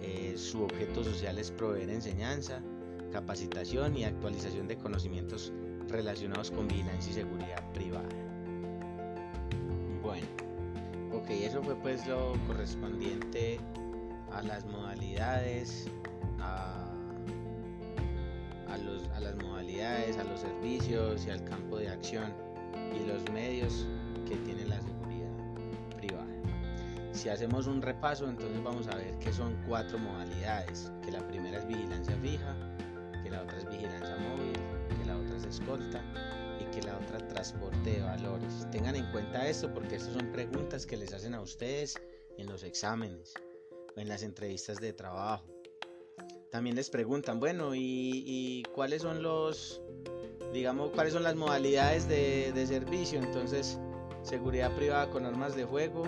eh, 0.01 0.35
su 0.37 0.63
objeto 0.63 1.03
social 1.03 1.37
es 1.37 1.51
proveer 1.51 1.89
enseñanza, 1.89 2.61
capacitación 3.11 3.97
y 3.97 4.05
actualización 4.05 4.67
de 4.67 4.77
conocimientos 4.77 5.51
relacionados 5.89 6.51
con 6.51 6.67
vigilancia 6.67 7.11
y 7.11 7.15
seguridad 7.15 7.71
privada. 7.73 8.07
Bueno, 10.01 10.27
ok, 11.11 11.29
eso 11.29 11.61
fue 11.63 11.75
pues 11.75 12.05
lo 12.07 12.33
correspondiente 12.47 13.59
a 14.31 14.41
las 14.43 14.65
modalidades, 14.65 15.89
a, 18.69 18.77
los, 18.77 19.03
a 19.09 19.19
las 19.19 19.35
modalidades, 19.37 20.17
a 20.17 20.23
los 20.23 20.41
servicios 20.41 21.25
y 21.25 21.29
al 21.29 21.43
campo 21.43 21.77
de 21.77 21.89
acción 21.89 22.33
y 22.95 23.07
los 23.07 23.29
medios 23.31 23.87
que 24.27 24.35
tiene 24.37 24.65
la 24.65 24.79
seguridad 24.81 25.31
privada. 25.97 26.27
Si 27.13 27.29
hacemos 27.29 27.67
un 27.67 27.81
repaso, 27.81 28.27
entonces 28.27 28.61
vamos 28.63 28.87
a 28.87 28.95
ver 28.95 29.17
que 29.19 29.31
son 29.33 29.55
cuatro 29.67 29.97
modalidades, 29.97 30.91
que 31.03 31.11
la 31.11 31.25
primera 31.27 31.57
es 31.57 31.67
vigilancia 31.67 32.15
fija, 32.21 32.55
que 33.23 33.29
la 33.29 33.41
otra 33.41 33.57
es 33.57 33.69
vigilancia 33.69 34.15
móvil, 34.17 34.53
que 34.99 35.05
la 35.05 35.17
otra 35.17 35.37
es 35.37 35.45
escolta 35.45 36.01
y 36.59 36.65
que 36.75 36.85
la 36.85 36.97
otra 36.97 37.27
transporte 37.27 37.91
de 37.91 38.01
valores. 38.01 38.67
Tengan 38.71 38.95
en 38.95 39.09
cuenta 39.11 39.47
esto 39.47 39.73
porque 39.73 39.95
estas 39.95 40.13
son 40.13 40.31
preguntas 40.31 40.85
que 40.85 40.97
les 40.97 41.13
hacen 41.13 41.33
a 41.33 41.41
ustedes 41.41 41.99
en 42.37 42.47
los 42.47 42.63
exámenes 42.63 43.33
o 43.95 43.99
en 43.99 44.07
las 44.07 44.23
entrevistas 44.23 44.77
de 44.77 44.93
trabajo. 44.93 45.56
También 46.51 46.75
les 46.75 46.89
preguntan, 46.89 47.39
bueno, 47.39 47.71
¿y, 47.75 48.63
cuáles 48.73 49.01
son 49.01 49.21
los, 49.21 49.81
digamos, 50.53 50.91
cuáles 50.91 51.13
son 51.13 51.23
las 51.23 51.35
modalidades 51.35 52.07
de, 52.07 52.65
servicio? 52.67 53.19
Entonces, 53.19 53.77
seguridad 54.23 54.73
privada 54.75 55.09
con 55.09 55.25
armas 55.25 55.55
de 55.55 55.67
fuego, 55.67 56.03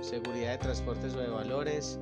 seguridad 0.00 0.52
de 0.52 0.58
transportes 0.58 1.14
o 1.14 1.20
de 1.20 1.28
valores, 1.28 1.98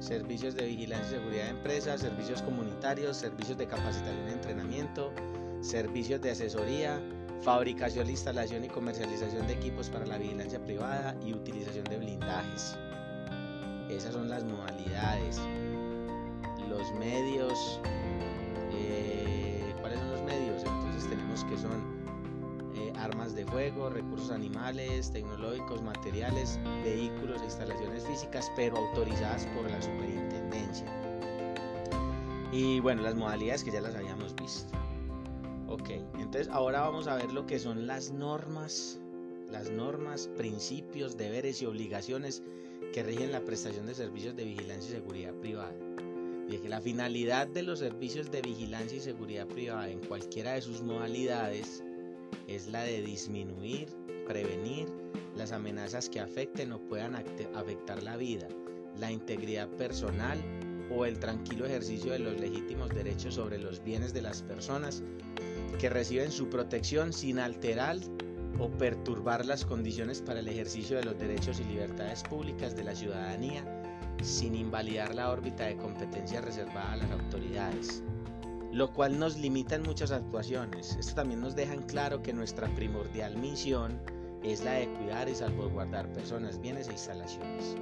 servicios 0.00 0.56
de 0.56 0.66
vigilancia 0.66 1.16
y 1.16 1.20
seguridad 1.20 1.44
de 1.44 1.50
empresas, 1.50 2.00
servicios 2.00 2.42
comunitarios, 2.42 3.16
servicios 3.16 3.56
de 3.58 3.68
capacitación 3.68 4.28
y 4.28 4.32
entrenamiento, 4.32 5.12
servicios 5.60 6.20
de 6.20 6.32
asesoría, 6.32 7.00
fabricación, 7.42 8.10
instalación 8.10 8.64
y 8.64 8.68
comercialización 8.68 9.46
de 9.46 9.52
equipos 9.52 9.88
para 9.88 10.04
la 10.04 10.18
vigilancia 10.18 10.62
privada 10.62 11.14
y 11.24 11.32
utilización 11.32 11.84
de 11.84 11.98
blindajes. 11.98 12.76
Esas 13.88 14.14
son 14.14 14.28
las 14.28 14.42
modalidades. 14.44 15.40
Los 16.76 16.92
medios, 16.94 17.80
eh, 18.72 19.74
¿cuáles 19.80 20.00
son 20.00 20.10
los 20.10 20.22
medios? 20.22 20.64
Entonces 20.64 21.08
tenemos 21.08 21.44
que 21.44 21.56
son 21.56 21.84
eh, 22.74 22.92
armas 22.96 23.32
de 23.36 23.46
fuego, 23.46 23.90
recursos 23.90 24.32
animales, 24.32 25.12
tecnológicos, 25.12 25.82
materiales, 25.82 26.58
vehículos 26.82 27.40
e 27.42 27.44
instalaciones 27.44 28.04
físicas, 28.04 28.50
pero 28.56 28.76
autorizadas 28.76 29.46
por 29.54 29.70
la 29.70 29.80
superintendencia. 29.80 30.86
Y 32.50 32.80
bueno, 32.80 33.02
las 33.02 33.14
modalidades 33.14 33.62
que 33.62 33.70
ya 33.70 33.80
las 33.80 33.94
habíamos 33.94 34.34
visto. 34.34 34.76
Ok, 35.68 35.90
entonces 36.18 36.48
ahora 36.48 36.80
vamos 36.80 37.06
a 37.06 37.14
ver 37.14 37.32
lo 37.32 37.46
que 37.46 37.60
son 37.60 37.86
las 37.86 38.10
normas, 38.10 38.98
las 39.48 39.70
normas, 39.70 40.28
principios, 40.36 41.16
deberes 41.16 41.62
y 41.62 41.66
obligaciones 41.66 42.42
que 42.92 43.04
rigen 43.04 43.30
la 43.30 43.44
prestación 43.44 43.86
de 43.86 43.94
servicios 43.94 44.34
de 44.34 44.44
vigilancia 44.44 44.90
y 44.90 44.94
seguridad 44.96 45.34
privada. 45.34 45.72
Dije, 46.48 46.68
la 46.68 46.80
finalidad 46.80 47.46
de 47.46 47.62
los 47.62 47.78
servicios 47.78 48.30
de 48.30 48.42
vigilancia 48.42 48.98
y 48.98 49.00
seguridad 49.00 49.46
privada 49.46 49.88
en 49.88 50.00
cualquiera 50.00 50.52
de 50.52 50.60
sus 50.60 50.82
modalidades 50.82 51.82
es 52.46 52.68
la 52.68 52.82
de 52.82 53.00
disminuir, 53.00 53.88
prevenir 54.26 54.88
las 55.36 55.52
amenazas 55.52 56.08
que 56.08 56.20
afecten 56.20 56.72
o 56.72 56.80
puedan 56.80 57.16
afectar 57.16 58.02
la 58.02 58.16
vida, 58.16 58.46
la 58.98 59.10
integridad 59.10 59.68
personal 59.70 60.38
o 60.90 61.06
el 61.06 61.18
tranquilo 61.18 61.64
ejercicio 61.64 62.12
de 62.12 62.18
los 62.18 62.38
legítimos 62.38 62.90
derechos 62.90 63.34
sobre 63.34 63.58
los 63.58 63.82
bienes 63.82 64.12
de 64.12 64.22
las 64.22 64.42
personas 64.42 65.02
que 65.78 65.88
reciben 65.88 66.30
su 66.30 66.50
protección 66.50 67.12
sin 67.12 67.38
alterar 67.38 67.96
o 68.58 68.68
perturbar 68.70 69.46
las 69.46 69.64
condiciones 69.64 70.20
para 70.20 70.40
el 70.40 70.48
ejercicio 70.48 70.98
de 70.98 71.04
los 71.04 71.18
derechos 71.18 71.58
y 71.58 71.64
libertades 71.64 72.22
públicas 72.22 72.76
de 72.76 72.84
la 72.84 72.94
ciudadanía 72.94 73.64
sin 74.22 74.54
invalidar 74.54 75.14
la 75.14 75.30
órbita 75.30 75.64
de 75.64 75.76
competencia 75.76 76.40
reservada 76.40 76.92
a 76.92 76.96
las 76.96 77.10
autoridades, 77.10 78.02
lo 78.72 78.92
cual 78.92 79.18
nos 79.18 79.36
limita 79.36 79.74
en 79.74 79.82
muchas 79.82 80.10
actuaciones. 80.10 80.96
Esto 80.98 81.14
también 81.14 81.40
nos 81.40 81.54
deja 81.54 81.74
en 81.74 81.82
claro 81.82 82.22
que 82.22 82.32
nuestra 82.32 82.68
primordial 82.74 83.36
misión 83.36 84.00
es 84.42 84.62
la 84.62 84.72
de 84.72 84.88
cuidar 84.94 85.28
y 85.28 85.34
salvaguardar 85.34 86.12
personas, 86.12 86.60
bienes 86.60 86.88
e 86.88 86.92
instalaciones. 86.92 87.76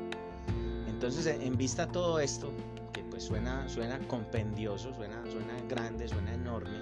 Entonces, 0.89 1.27
en 1.27 1.57
vista 1.57 1.87
de 1.87 1.93
todo 1.93 2.21
esto, 2.21 2.53
que 2.93 3.03
pues 3.03 3.25
suena, 3.25 3.69
suena 3.69 3.99
compendioso, 4.07 4.95
suena, 4.95 5.21
suena 5.31 5.61
grande, 5.69 6.07
suena 6.09 6.33
enorme, 6.35 6.79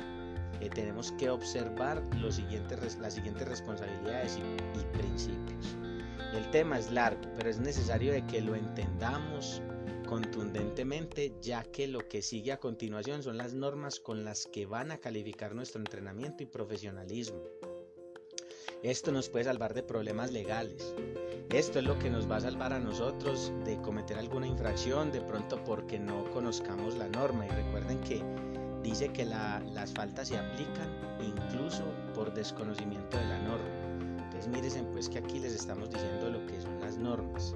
eh, 0.61 0.69
tenemos 0.69 1.13
que 1.13 1.31
observar 1.31 2.03
los 2.17 2.35
siguientes, 2.35 2.99
las 2.99 3.15
siguientes 3.15 3.49
responsabilidades 3.49 4.39
y, 4.39 4.99
principios. 4.99 5.75
El 6.35 6.51
tema 6.51 6.79
es 6.79 6.91
largo, 6.91 7.23
pero 7.37 7.51
es 7.51 7.59
necesario 7.59 8.13
de 8.13 8.25
que 8.27 8.41
lo 8.41 8.55
entendamos 8.55 9.63
contundentemente, 10.07 11.35
ya 11.41 11.65
que 11.65 11.87
lo 11.87 12.09
que 12.09 12.23
sigue 12.23 12.53
a 12.53 12.61
continuación 12.61 13.23
son 13.23 13.37
las 13.37 13.53
normas 13.53 14.01
con 14.01 14.25
las 14.25 14.47
que 14.47 14.67
van 14.67 14.91
a 14.91 14.99
calificar 14.99 15.55
nuestro 15.55 15.81
entrenamiento 15.81 16.43
y 16.43 16.47
profesionalismo. 16.47 17.43
Esto 18.83 19.13
nos 19.13 19.29
puede 19.29 19.45
salvar 19.45 19.75
de 19.75 19.83
problemas 19.83 20.33
legales. 20.33 20.95
Esto 21.51 21.81
es 21.81 21.85
lo 21.85 21.99
que 21.99 22.11
nos 22.11 22.31
va 22.31 22.37
a 22.37 22.41
salvar 22.41 22.73
a 22.73 22.81
nosotros 22.81 23.53
de 23.65 23.81
cometer 23.83 24.17
alguna 24.17 24.47
infracción, 24.47 25.13
de 25.13 25.21
pronto 25.21 25.63
porque 25.65 25.99
no 25.99 26.31
conozcamos 26.31 26.97
la 26.97 27.09
norma. 27.09 27.47
Y 27.47 27.51
recuerden 27.51 28.01
que 28.01 28.23
dice 28.83 29.13
que 29.13 29.25
las 29.25 29.93
faltas 29.93 30.29
se 30.29 30.39
aplican 30.39 30.89
incluso 31.21 31.85
por 32.15 32.33
desconocimiento 32.33 33.19
de 33.19 33.25
la 33.27 33.39
norma. 33.43 33.80
Entonces 34.41 34.75
miren 34.75 34.93
pues 34.93 35.09
que 35.11 35.19
aquí 35.19 35.39
les 35.39 35.53
estamos 35.53 35.91
diciendo 35.91 36.31
lo 36.31 36.47
que 36.47 36.59
son 36.63 36.81
las 36.81 36.97
normas, 36.97 37.55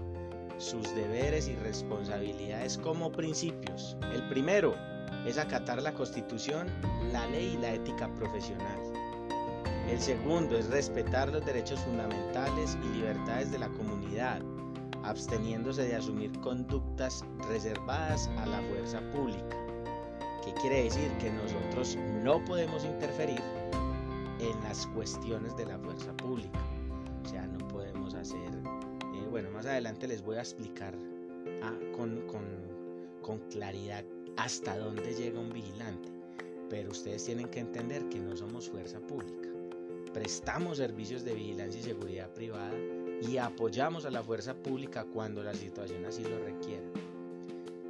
sus 0.59 0.95
deberes 0.95 1.49
y 1.49 1.57
responsabilidades 1.57 2.77
como 2.77 3.11
principios. 3.11 3.97
El 4.13 4.29
primero 4.29 4.75
es 5.27 5.39
acatar 5.39 5.81
la 5.81 5.95
constitución, 5.95 6.67
la 7.11 7.27
ley 7.29 7.55
y 7.55 7.63
la 7.63 7.73
ética 7.73 8.13
profesional. 8.17 8.79
El 9.89 9.99
segundo 9.99 10.59
es 10.59 10.69
respetar 10.69 11.31
los 11.31 11.47
derechos 11.47 11.81
fundamentales 11.81 12.77
y 12.85 12.99
libertades 12.99 13.51
de 13.51 13.61
la 13.61 13.69
comunidad, 13.71 14.43
absteniéndose 15.05 15.85
de 15.85 15.97
asumir 15.97 16.39
conductas 16.41 17.25
reservadas 17.49 18.29
a 18.37 18.45
la 18.45 18.61
fuerza 18.69 19.01
pública. 19.13 19.57
¿Qué 20.45 20.53
quiere 20.61 20.85
decir? 20.85 21.11
Que 21.13 21.31
nosotros 21.31 21.97
no 22.23 22.45
podemos 22.45 22.85
interferir 22.85 23.41
en 24.51 24.63
las 24.63 24.87
cuestiones 24.89 25.57
de 25.57 25.67
la 25.67 25.79
fuerza 25.79 26.17
pública. 26.17 26.61
O 27.25 27.29
sea, 27.29 27.47
no 27.47 27.59
podemos 27.69 28.15
hacer... 28.15 28.49
Eh, 29.15 29.27
bueno, 29.31 29.51
más 29.51 29.67
adelante 29.67 30.07
les 30.07 30.23
voy 30.23 30.37
a 30.37 30.41
explicar 30.41 30.95
ah, 31.63 31.75
con, 31.97 32.23
con 33.23 33.39
claridad 33.51 34.05
hasta 34.37 34.77
dónde 34.79 35.15
llega 35.15 35.41
un 35.41 35.53
vigilante. 35.53 36.11
Pero 36.69 36.91
ustedes 36.91 37.25
tienen 37.25 37.49
que 37.49 37.61
entender 37.61 38.09
que 38.09 38.19
no 38.19 38.37
somos 38.37 38.69
fuerza 38.69 38.99
pública. 39.01 39.49
Prestamos 40.13 40.79
servicios 40.79 41.25
de 41.25 41.35
vigilancia 41.35 41.81
y 41.81 41.85
seguridad 41.85 42.33
privada 42.33 42.73
y 43.23 43.37
apoyamos 43.39 44.05
a 44.05 44.11
la 44.11 44.23
fuerza 44.23 44.55
pública 44.55 45.05
cuando 45.05 45.43
la 45.43 45.55
situación 45.55 46.05
así 46.05 46.23
lo 46.23 46.39
requiera 46.39 46.85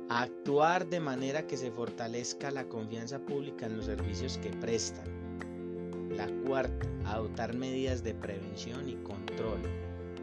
actuar 0.09 0.87
de 0.87 1.01
manera 1.01 1.47
que 1.47 1.57
se 1.57 1.71
fortalezca 1.71 2.51
la 2.51 2.69
confianza 2.69 3.19
pública 3.19 3.67
en 3.67 3.77
los 3.77 3.87
servicios 3.87 4.39
que 4.39 4.51
prestan. 4.51 5.24
La 6.17 6.29
cuarta, 6.47 6.87
adoptar 7.07 7.55
medidas 7.55 8.05
de 8.05 8.15
prevención 8.15 8.89
y 8.89 8.95
control 8.97 9.61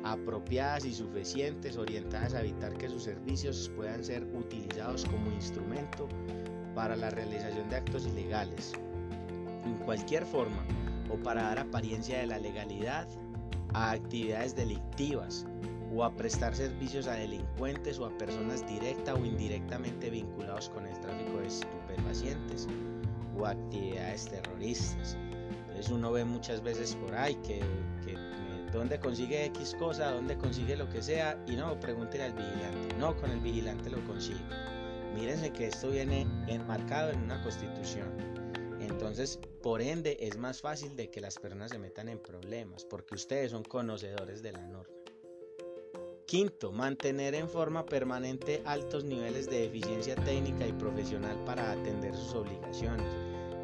apropiadas 0.04 0.86
y 0.86 0.94
suficientes 0.94 1.78
orientadas 1.78 2.34
a 2.34 2.42
evitar 2.42 2.78
que 2.78 2.90
sus 2.90 3.04
servicios 3.04 3.70
puedan 3.76 4.04
ser 4.04 4.24
utilizados 4.34 5.06
como 5.06 5.32
instrumento 5.32 6.08
para 6.74 6.96
la 6.96 7.10
realización 7.10 7.70
de 7.70 7.76
actos 7.76 8.08
ilegales, 8.08 8.74
en 9.66 9.76
cualquier 9.86 10.26
forma, 10.26 10.66
o 11.12 11.18
para 11.18 11.44
dar 11.44 11.60
apariencia 11.60 12.20
de 12.20 12.28
la 12.28 12.40
legalidad 12.40 13.08
a 13.74 13.92
actividades 13.92 14.56
delictivas 14.56 15.46
o 15.94 16.04
a 16.04 16.16
prestar 16.16 16.56
servicios 16.56 17.08
a 17.08 17.14
delincuentes 17.14 18.00
o 18.00 18.06
a 18.06 18.18
personas 18.18 18.66
directa 18.66 19.14
o 19.14 19.26
indirectamente 19.26 20.10
vinculados 20.10 20.70
con 20.70 20.88
el 20.88 20.98
tráfico 21.02 21.40
de 21.40 21.48
estupefacientes 21.48 22.68
o 23.38 23.46
actividades 23.46 24.26
terroristas. 24.30 25.18
Entonces 25.82 25.98
uno 25.98 26.12
ve 26.12 26.26
muchas 26.26 26.62
veces 26.62 26.96
por 26.96 27.16
ahí 27.16 27.34
que, 27.38 27.60
que 28.06 28.16
dónde 28.72 29.00
consigue 29.00 29.46
X 29.46 29.76
cosa, 29.80 30.12
dónde 30.12 30.38
consigue 30.38 30.78
lo 30.78 30.88
que 30.88 31.02
sea 31.02 31.44
y 31.48 31.56
no, 31.56 31.80
pregúntele 31.80 32.26
al 32.26 32.34
vigilante. 32.34 32.96
No, 33.00 33.18
con 33.18 33.32
el 33.32 33.40
vigilante 33.40 33.90
lo 33.90 34.00
consigue. 34.06 34.46
Mírense 35.16 35.52
que 35.52 35.66
esto 35.66 35.90
viene 35.90 36.28
enmarcado 36.46 37.10
en 37.10 37.24
una 37.24 37.42
constitución. 37.42 38.10
Entonces, 38.80 39.40
por 39.64 39.82
ende, 39.82 40.18
es 40.20 40.38
más 40.38 40.62
fácil 40.62 40.96
de 40.96 41.10
que 41.10 41.20
las 41.20 41.40
personas 41.40 41.72
se 41.72 41.80
metan 41.80 42.10
en 42.10 42.20
problemas 42.20 42.86
porque 42.86 43.16
ustedes 43.16 43.50
son 43.50 43.64
conocedores 43.64 44.44
de 44.44 44.52
la 44.52 44.62
norma. 44.68 44.94
Quinto, 46.28 46.72
mantener 46.72 47.34
en 47.34 47.50
forma 47.50 47.88
permanente 47.88 48.62
altos 48.66 49.04
niveles 49.04 49.50
de 49.50 49.66
eficiencia 49.66 50.14
técnica 50.14 50.68
y 50.68 50.74
profesional 50.74 51.44
para 51.44 51.72
atender 51.72 52.16
sus 52.16 52.36
obligaciones. 52.36 53.08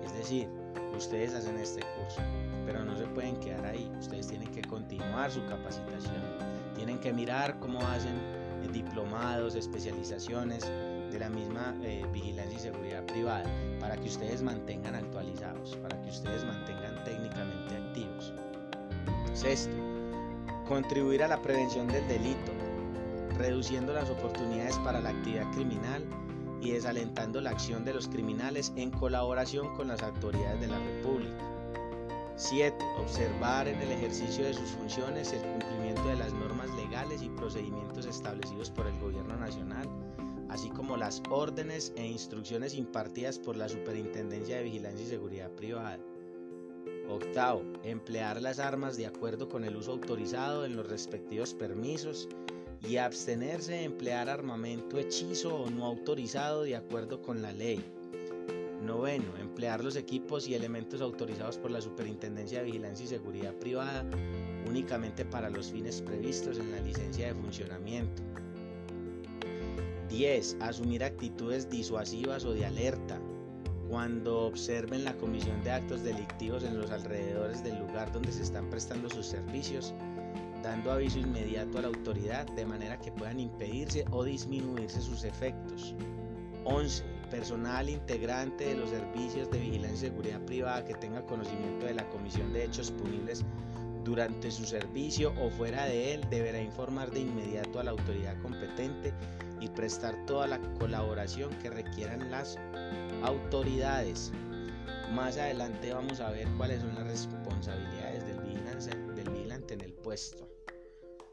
Es 0.04 0.14
decir, 0.14 0.50
ustedes 0.98 1.34
hacen 1.34 1.58
este 1.58 1.82
curso, 1.96 2.22
pero 2.66 2.84
no 2.84 2.98
se 2.98 3.06
pueden 3.08 3.38
quedar 3.38 3.66
ahí. 3.66 3.90
Ustedes 4.00 4.28
tienen 4.28 4.52
que 4.52 4.62
continuar 4.62 5.32
su 5.32 5.46
capacitación. 5.46 6.22
Tienen 6.76 7.00
que 7.00 7.14
mirar 7.14 7.60
cómo 7.60 7.80
hacen 7.88 8.16
eh, 8.16 8.70
diplomados, 8.72 9.56
especializaciones 9.56 10.66
de 11.12 11.20
la 11.20 11.30
misma 11.30 11.76
eh, 11.84 12.06
vigilancia 12.12 12.58
y 12.58 12.62
seguridad 12.62 13.04
privada, 13.06 13.50
para 13.80 13.96
que 13.96 14.08
ustedes 14.08 14.42
mantengan 14.42 14.96
actualizados, 14.96 15.76
para 15.78 16.00
que 16.02 16.10
ustedes 16.10 16.44
mantengan 16.44 17.04
técnicamente 17.06 17.76
activos. 17.76 18.34
Sexto, 19.34 19.76
contribuir 20.68 21.24
a 21.24 21.28
la 21.28 21.42
prevención 21.42 21.88
del 21.88 22.06
delito, 22.08 22.52
reduciendo 23.38 23.94
las 23.94 24.10
oportunidades 24.10 24.78
para 24.80 25.00
la 25.00 25.10
actividad 25.10 25.50
criminal 25.54 26.04
y 26.62 26.72
desalentando 26.72 27.42
la 27.42 27.52
acción 27.52 27.86
de 27.86 27.94
los 27.94 28.08
criminales 28.08 28.74
en 28.76 28.92
colaboración 28.92 29.76
con 29.76 29.88
las 29.88 30.02
autoridades 30.04 30.60
de 30.62 30.68
la 30.68 30.80
República. 30.80 31.58
7. 32.36 32.78
Observar 33.00 33.68
en 33.68 33.82
el 33.82 33.92
ejercicio 33.92 34.46
de 34.46 34.54
sus 34.54 34.70
funciones 34.70 35.34
el 35.34 35.42
cumplimiento 35.42 36.08
de 36.08 36.18
las 36.18 36.34
normas 36.34 36.70
legales 36.76 37.24
y 37.24 37.30
procedimientos 37.30 38.06
establecidos 38.06 38.70
por 38.70 38.86
el 38.86 39.00
Gobierno 39.00 39.36
Nacional, 39.38 39.90
así 40.50 40.70
como 40.70 40.98
las 40.98 41.22
órdenes 41.32 41.94
e 41.96 42.06
instrucciones 42.06 42.76
impartidas 42.76 43.40
por 43.40 43.56
la 43.56 43.68
Superintendencia 43.68 44.58
de 44.58 44.64
Vigilancia 44.64 45.06
y 45.06 45.10
Seguridad 45.10 45.50
Privada. 45.52 46.00
Octavo, 47.10 47.64
emplear 47.84 48.42
las 48.42 48.60
armas 48.60 48.98
de 48.98 49.08
acuerdo 49.08 49.50
con 49.50 49.64
el 49.64 49.76
uso 49.76 49.94
autorizado 49.94 50.66
en 50.66 50.76
los 50.76 50.88
respectivos 50.88 51.54
permisos 51.54 52.30
y 52.86 52.98
abstenerse 52.98 53.74
de 53.74 53.84
emplear 53.84 54.30
armamento 54.30 54.98
hechizo 54.98 55.56
o 55.56 55.70
no 55.70 55.86
autorizado 55.86 56.64
de 56.64 56.76
acuerdo 56.76 57.22
con 57.22 57.42
la 57.42 57.52
ley. 57.52 57.84
Noveno, 58.84 59.36
emplear 59.40 59.84
los 59.84 59.96
equipos 59.96 60.48
y 60.48 60.56
elementos 60.56 61.02
autorizados 61.02 61.58
por 61.58 61.72
la 61.72 61.82
Superintendencia 61.82 62.60
de 62.60 62.66
Vigilancia 62.66 63.06
y 63.06 63.08
Seguridad 63.08 63.54
Privada 63.56 64.06
únicamente 64.68 65.26
para 65.26 65.50
los 65.50 65.72
fines 65.72 66.02
previstos 66.02 66.58
en 66.58 66.72
la 66.72 66.82
licencia 66.82 67.28
de 67.28 67.36
funcionamiento. 67.36 68.22
10. 70.10 70.58
Asumir 70.62 71.04
actitudes 71.04 71.70
disuasivas 71.70 72.46
o 72.46 72.54
de 72.54 72.66
alerta 72.66 73.20
cuando 73.90 74.46
observen 74.46 75.04
la 75.04 75.16
comisión 75.18 75.64
de 75.64 75.72
actos 75.72 76.04
delictivos 76.04 76.64
en 76.64 76.78
los 76.78 76.92
alrededores 76.92 77.64
del 77.64 77.80
lugar 77.80 78.12
donde 78.12 78.32
se 78.32 78.44
están 78.44 78.70
prestando 78.70 79.10
sus 79.10 79.26
servicios, 79.26 79.94
dando 80.64 80.92
aviso 80.92 81.20
inmediato 81.20 81.78
a 81.78 81.82
la 81.82 81.88
autoridad 81.88 82.46
de 82.48 82.66
manera 82.66 83.00
que 83.00 83.12
puedan 83.12 83.40
impedirse 83.40 84.06
o 84.12 84.24
disminuirse 84.24 85.02
sus 85.02 85.24
efectos. 85.24 85.96
11 86.66 87.04
personal 87.30 87.90
integrante 87.90 88.66
de 88.66 88.76
los 88.76 88.90
servicios 88.90 89.50
de 89.52 89.60
vigilancia 89.60 90.08
y 90.08 90.10
seguridad 90.10 90.40
privada 90.42 90.86
que 90.86 90.94
tenga 90.94 91.22
conocimiento 91.26 91.86
de 91.86 91.94
la 91.94 92.08
comisión 92.10 92.54
de 92.54 92.66
hechos 92.66 92.92
punibles 92.92 93.44
durante 94.04 94.50
su 94.52 94.66
servicio 94.66 95.34
o 95.42 95.50
fuera 95.50 95.86
de 95.86 96.14
él 96.14 96.26
deberá 96.30 96.62
informar 96.62 97.12
de 97.12 97.20
inmediato 97.20 97.80
a 97.80 97.84
la 97.84 97.92
autoridad 97.92 98.42
competente 98.42 99.14
y 99.60 99.68
prestar 99.68 100.16
toda 100.26 100.48
la 100.48 100.60
colaboración 100.80 101.50
que 101.62 101.70
requieran 101.70 102.32
las 102.32 102.58
autoridades. 103.24 104.32
Más 105.14 105.38
adelante 105.38 105.94
vamos 105.94 106.22
a 106.22 106.30
ver 106.32 106.48
cuáles 106.58 106.82
son 106.82 106.96
las 106.96 107.08
responsabilidades 107.08 108.07
en 109.74 109.82
el 109.82 109.94
puesto 109.94 110.48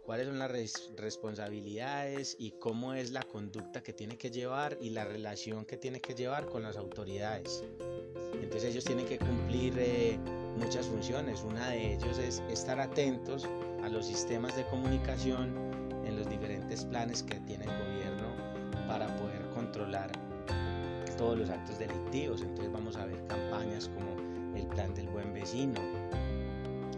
cuáles 0.05 0.27
son 0.27 0.39
las 0.39 0.51
responsabilidades 0.97 2.37
y 2.39 2.53
cómo 2.53 2.95
es 2.95 3.11
la 3.11 3.23
conducta 3.23 3.83
que 3.83 3.93
tiene 3.93 4.17
que 4.17 4.31
llevar 4.31 4.77
y 4.81 4.91
la 4.91 5.05
relación 5.05 5.65
que 5.65 5.77
tiene 5.77 6.01
que 6.01 6.15
llevar 6.15 6.47
con 6.47 6.63
las 6.63 6.77
autoridades. 6.77 7.65
Entonces 8.35 8.65
ellos 8.65 8.85
tienen 8.85 9.07
que 9.07 9.19
cumplir 9.19 9.75
eh, 9.79 10.19
muchas 10.59 10.87
funciones. 10.87 11.43
Una 11.43 11.71
de 11.71 11.95
ellos 11.95 12.19
es 12.19 12.43
estar 12.51 12.79
atentos 12.81 13.49
a 13.83 13.89
los 13.89 14.07
sistemas 14.07 14.55
de 14.57 14.67
comunicación 14.67 15.57
en 16.05 16.17
los 16.19 16.29
diferentes 16.29 16.85
planes 16.85 17.23
que 17.23 17.41
tiene 17.41 17.65
el 17.65 17.71
gobierno 17.71 18.29
para 18.87 19.07
poder 19.17 19.49
controlar 19.55 20.13
todos 21.17 21.39
los 21.39 21.49
actos 21.49 21.79
delictivos. 21.79 22.43
Entonces 22.43 22.73
vamos 22.73 22.97
a 22.97 23.07
ver 23.07 23.25
campañas 23.27 23.89
como 23.89 24.55
el 24.55 24.67
plan 24.69 24.95
del 24.95 25.09
buen 25.09 25.33
vecino, 25.33 25.81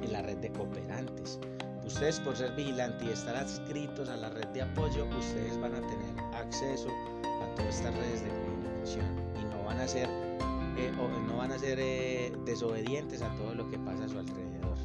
en 0.06 0.12
la 0.12 0.22
red 0.22 0.38
de 0.38 0.50
cooperantes 0.50 1.38
Ustedes 1.86 2.18
por 2.18 2.36
ser 2.36 2.50
vigilantes 2.56 3.06
y 3.06 3.12
estar 3.12 3.36
adscritos 3.36 4.08
a 4.08 4.16
la 4.16 4.28
red 4.28 4.48
de 4.48 4.62
apoyo, 4.62 5.06
ustedes 5.16 5.58
van 5.60 5.72
a 5.72 5.80
tener 5.80 6.34
acceso 6.34 6.88
a 7.22 7.54
todas 7.54 7.76
estas 7.76 7.94
redes 7.94 8.24
de 8.24 8.30
comunicación 8.30 9.06
y 9.40 9.44
no 9.44 9.62
van 9.64 9.78
a 9.78 9.86
ser, 9.86 10.08
eh, 10.76 10.92
no 11.28 11.36
van 11.36 11.52
a 11.52 11.58
ser 11.58 11.78
eh, 11.80 12.32
desobedientes 12.44 13.22
a 13.22 13.32
todo 13.36 13.54
lo 13.54 13.70
que 13.70 13.78
pasa 13.78 14.04
a 14.04 14.08
su 14.08 14.18
alrededor. 14.18 14.76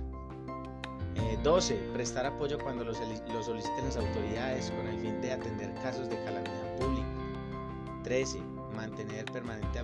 12. 1.44 1.74
Eh, 1.74 1.90
prestar 1.92 2.28
apoyo 2.28 2.60
cuando 2.60 2.84
lo, 2.84 2.92
lo 2.92 3.44
soliciten 3.44 3.86
las 3.86 3.98
autoridades 3.98 4.70
con 4.70 4.88
el 4.88 5.00
fin 5.00 5.20
de 5.22 5.32
atender 5.32 5.74
casos 5.82 6.08
de 6.08 6.16
calamidad 6.24 6.76
pública. 6.78 7.08
13. 8.04 8.40
Mantener 8.76 9.26
permanente 9.26 9.80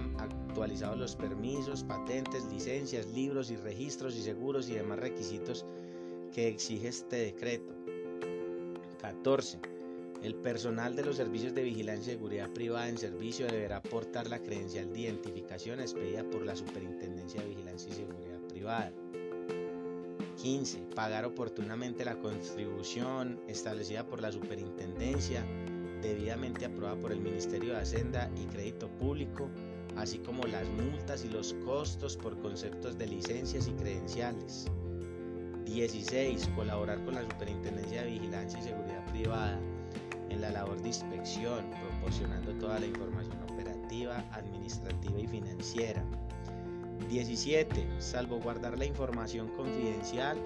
actualizados 0.58 0.98
los 0.98 1.16
permisos, 1.16 1.84
patentes, 1.84 2.44
licencias, 2.46 3.06
libros 3.14 3.52
y 3.52 3.58
registros 3.58 4.16
y 4.16 4.24
seguros 4.24 4.68
y 4.70 4.74
demás 4.74 4.98
requisitos 4.98 5.68
que 6.34 6.48
exige 6.48 6.88
este 6.88 7.18
decreto. 7.18 7.76
14. 9.00 9.60
El 10.24 10.34
personal 10.34 10.96
de 10.96 11.06
los 11.06 11.18
servicios 11.18 11.54
de 11.54 11.62
vigilancia 11.62 12.12
y 12.12 12.16
seguridad 12.16 12.50
privada 12.50 12.90
en 12.90 12.98
servicio 12.98 13.46
deberá 13.46 13.78
aportar 13.78 14.28
la 14.32 14.40
credencial 14.40 14.92
de 14.92 15.02
identificación 15.02 15.80
expedida 15.80 16.24
por 16.24 16.44
la 16.44 16.56
Superintendencia 16.56 17.40
de 17.40 17.50
Vigilancia 17.50 17.92
y 17.92 17.94
Seguridad 17.94 18.40
Privada. 18.50 18.92
15. 20.42 20.80
Pagar 20.96 21.26
oportunamente 21.26 22.04
la 22.04 22.18
contribución 22.18 23.40
establecida 23.48 24.08
por 24.08 24.24
la 24.24 24.32
Superintendencia, 24.32 25.46
debidamente 26.02 26.66
aprobada 26.66 27.00
por 27.00 27.12
el 27.12 27.20
Ministerio 27.20 27.74
de 27.74 27.82
Hacienda 27.82 28.32
y 28.36 28.46
Crédito 28.48 28.90
Público, 28.90 29.52
así 29.98 30.20
como 30.20 30.44
las 30.44 30.68
multas 30.70 31.26
y 31.26 31.30
los 31.30 31.54
costos 31.66 32.16
por 32.16 32.40
conceptos 32.40 32.98
de 32.98 33.08
licencias 33.08 33.68
y 33.68 33.72
credenciales. 33.72 34.68
16. 35.66 36.50
Colaborar 36.56 37.04
con 37.04 37.16
la 37.16 37.22
Superintendencia 37.22 38.04
de 38.04 38.12
Vigilancia 38.12 38.60
y 38.60 38.64
Seguridad 38.64 39.06
Privada 39.12 39.60
en 40.30 40.42
la 40.42 40.52
labor 40.52 40.82
de 40.82 40.90
inspección, 40.90 41.66
proporcionando 41.82 42.54
toda 42.54 42.80
la 42.80 42.86
información 42.86 43.38
operativa, 43.52 44.24
administrativa 44.32 45.20
y 45.20 45.28
financiera. 45.28 46.04
17. 47.10 47.88
Salvaguardar 48.00 48.78
la 48.78 48.86
información 48.86 49.48
confidencial 49.50 50.38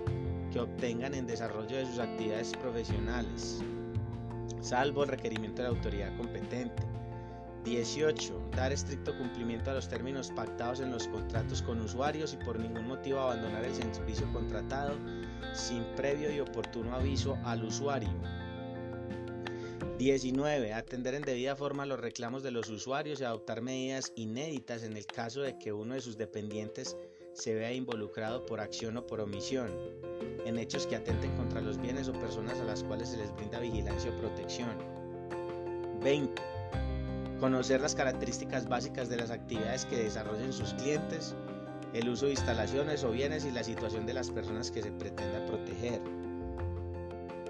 que 0.51 0.59
obtengan 0.59 1.13
en 1.13 1.27
desarrollo 1.27 1.77
de 1.77 1.85
sus 1.85 1.99
actividades 1.99 2.51
profesionales, 2.57 3.63
salvo 4.59 5.05
requerimiento 5.05 5.61
de 5.61 5.69
la 5.69 5.75
autoridad 5.75 6.17
competente. 6.17 6.90
18. 7.63 8.49
Dar 8.55 8.71
estricto 8.71 9.15
cumplimiento 9.17 9.71
a 9.71 9.73
los 9.73 9.87
términos 9.87 10.31
pactados 10.31 10.79
en 10.79 10.91
los 10.91 11.07
contratos 11.07 11.61
con 11.61 11.79
usuarios 11.81 12.33
y 12.33 12.37
por 12.37 12.59
ningún 12.59 12.87
motivo 12.87 13.19
abandonar 13.19 13.63
el 13.63 13.75
servicio 13.75 14.31
contratado 14.33 14.95
sin 15.53 15.83
previo 15.95 16.33
y 16.33 16.39
oportuno 16.39 16.95
aviso 16.95 17.37
al 17.43 17.63
usuario. 17.63 18.09
19. 19.97 20.73
Atender 20.73 21.13
en 21.13 21.21
debida 21.21 21.55
forma 21.55 21.85
los 21.85 21.99
reclamos 21.99 22.41
de 22.41 22.49
los 22.49 22.69
usuarios 22.69 23.21
y 23.21 23.23
adoptar 23.23 23.61
medidas 23.61 24.11
inéditas 24.15 24.83
en 24.83 24.97
el 24.97 25.05
caso 25.05 25.41
de 25.41 25.59
que 25.59 25.73
uno 25.73 25.93
de 25.93 26.01
sus 26.01 26.17
dependientes 26.17 26.97
se 27.33 27.53
vea 27.53 27.71
involucrado 27.71 28.45
por 28.45 28.59
acción 28.59 28.97
o 28.97 29.05
por 29.05 29.21
omisión 29.21 29.69
en 30.45 30.57
hechos 30.57 30.87
que 30.87 30.95
atenten 30.95 31.35
contra 31.37 31.61
los 31.61 31.79
bienes 31.79 32.07
o 32.07 32.13
personas 32.13 32.59
a 32.59 32.63
las 32.63 32.83
cuales 32.83 33.09
se 33.09 33.17
les 33.17 33.33
brinda 33.35 33.59
vigilancia 33.59 34.11
o 34.11 34.19
protección. 34.19 34.75
20 36.03 36.50
conocer 37.41 37.81
las 37.81 37.95
características 37.95 38.69
básicas 38.69 39.09
de 39.09 39.17
las 39.17 39.31
actividades 39.31 39.85
que 39.85 40.03
desarrollen 40.03 40.53
sus 40.53 40.75
clientes, 40.75 41.35
el 41.91 42.07
uso 42.07 42.27
de 42.27 42.33
instalaciones 42.33 43.03
o 43.03 43.09
bienes 43.09 43.45
y 43.45 43.51
la 43.51 43.63
situación 43.63 44.05
de 44.05 44.13
las 44.13 44.29
personas 44.29 44.69
que 44.69 44.83
se 44.83 44.91
pretenda 44.91 45.43
proteger. 45.47 45.99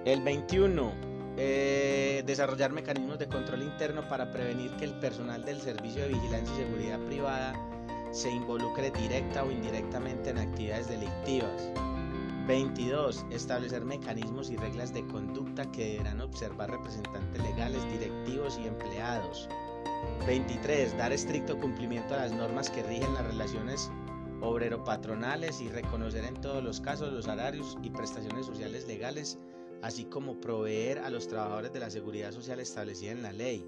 El 0.05 0.21
21. 0.21 1.11
Eh, 1.37 2.23
desarrollar 2.25 2.71
mecanismos 2.71 3.19
de 3.19 3.27
control 3.27 3.63
interno 3.63 4.07
para 4.07 4.31
prevenir 4.31 4.71
que 4.71 4.85
el 4.85 4.93
personal 4.99 5.43
del 5.45 5.61
Servicio 5.61 6.01
de 6.03 6.09
Vigilancia 6.09 6.53
y 6.55 6.57
Seguridad 6.57 6.99
Privada 6.99 7.53
se 8.11 8.29
involucre 8.29 8.91
directa 8.91 9.43
o 9.43 9.51
indirectamente 9.51 10.29
en 10.29 10.37
actividades 10.37 10.87
delictivas. 10.87 11.69
22. 12.47 13.25
Establecer 13.31 13.83
mecanismos 13.83 14.49
y 14.49 14.55
reglas 14.55 14.93
de 14.93 15.05
conducta 15.07 15.69
que 15.71 15.93
deberán 15.93 16.21
observar 16.21 16.71
representantes 16.71 17.41
legales, 17.41 17.83
directivos 17.91 18.57
y 18.57 18.67
empleados. 18.67 19.47
23. 20.25 20.97
Dar 20.97 21.11
estricto 21.11 21.59
cumplimiento 21.59 22.13
a 22.13 22.19
las 22.19 22.31
normas 22.31 22.69
que 22.69 22.83
rigen 22.83 23.13
las 23.13 23.25
relaciones 23.25 23.91
obrero-patronales 24.41 25.61
y 25.61 25.69
reconocer 25.69 26.25
en 26.25 26.35
todos 26.41 26.63
los 26.63 26.81
casos 26.81 27.13
los 27.13 27.25
salarios 27.25 27.77
y 27.83 27.89
prestaciones 27.89 28.45
sociales 28.45 28.87
legales, 28.87 29.39
así 29.81 30.05
como 30.05 30.39
proveer 30.39 30.99
a 30.99 31.09
los 31.09 31.27
trabajadores 31.27 31.73
de 31.73 31.79
la 31.79 31.89
seguridad 31.89 32.31
social 32.31 32.59
establecida 32.59 33.11
en 33.11 33.23
la 33.23 33.31
ley. 33.31 33.65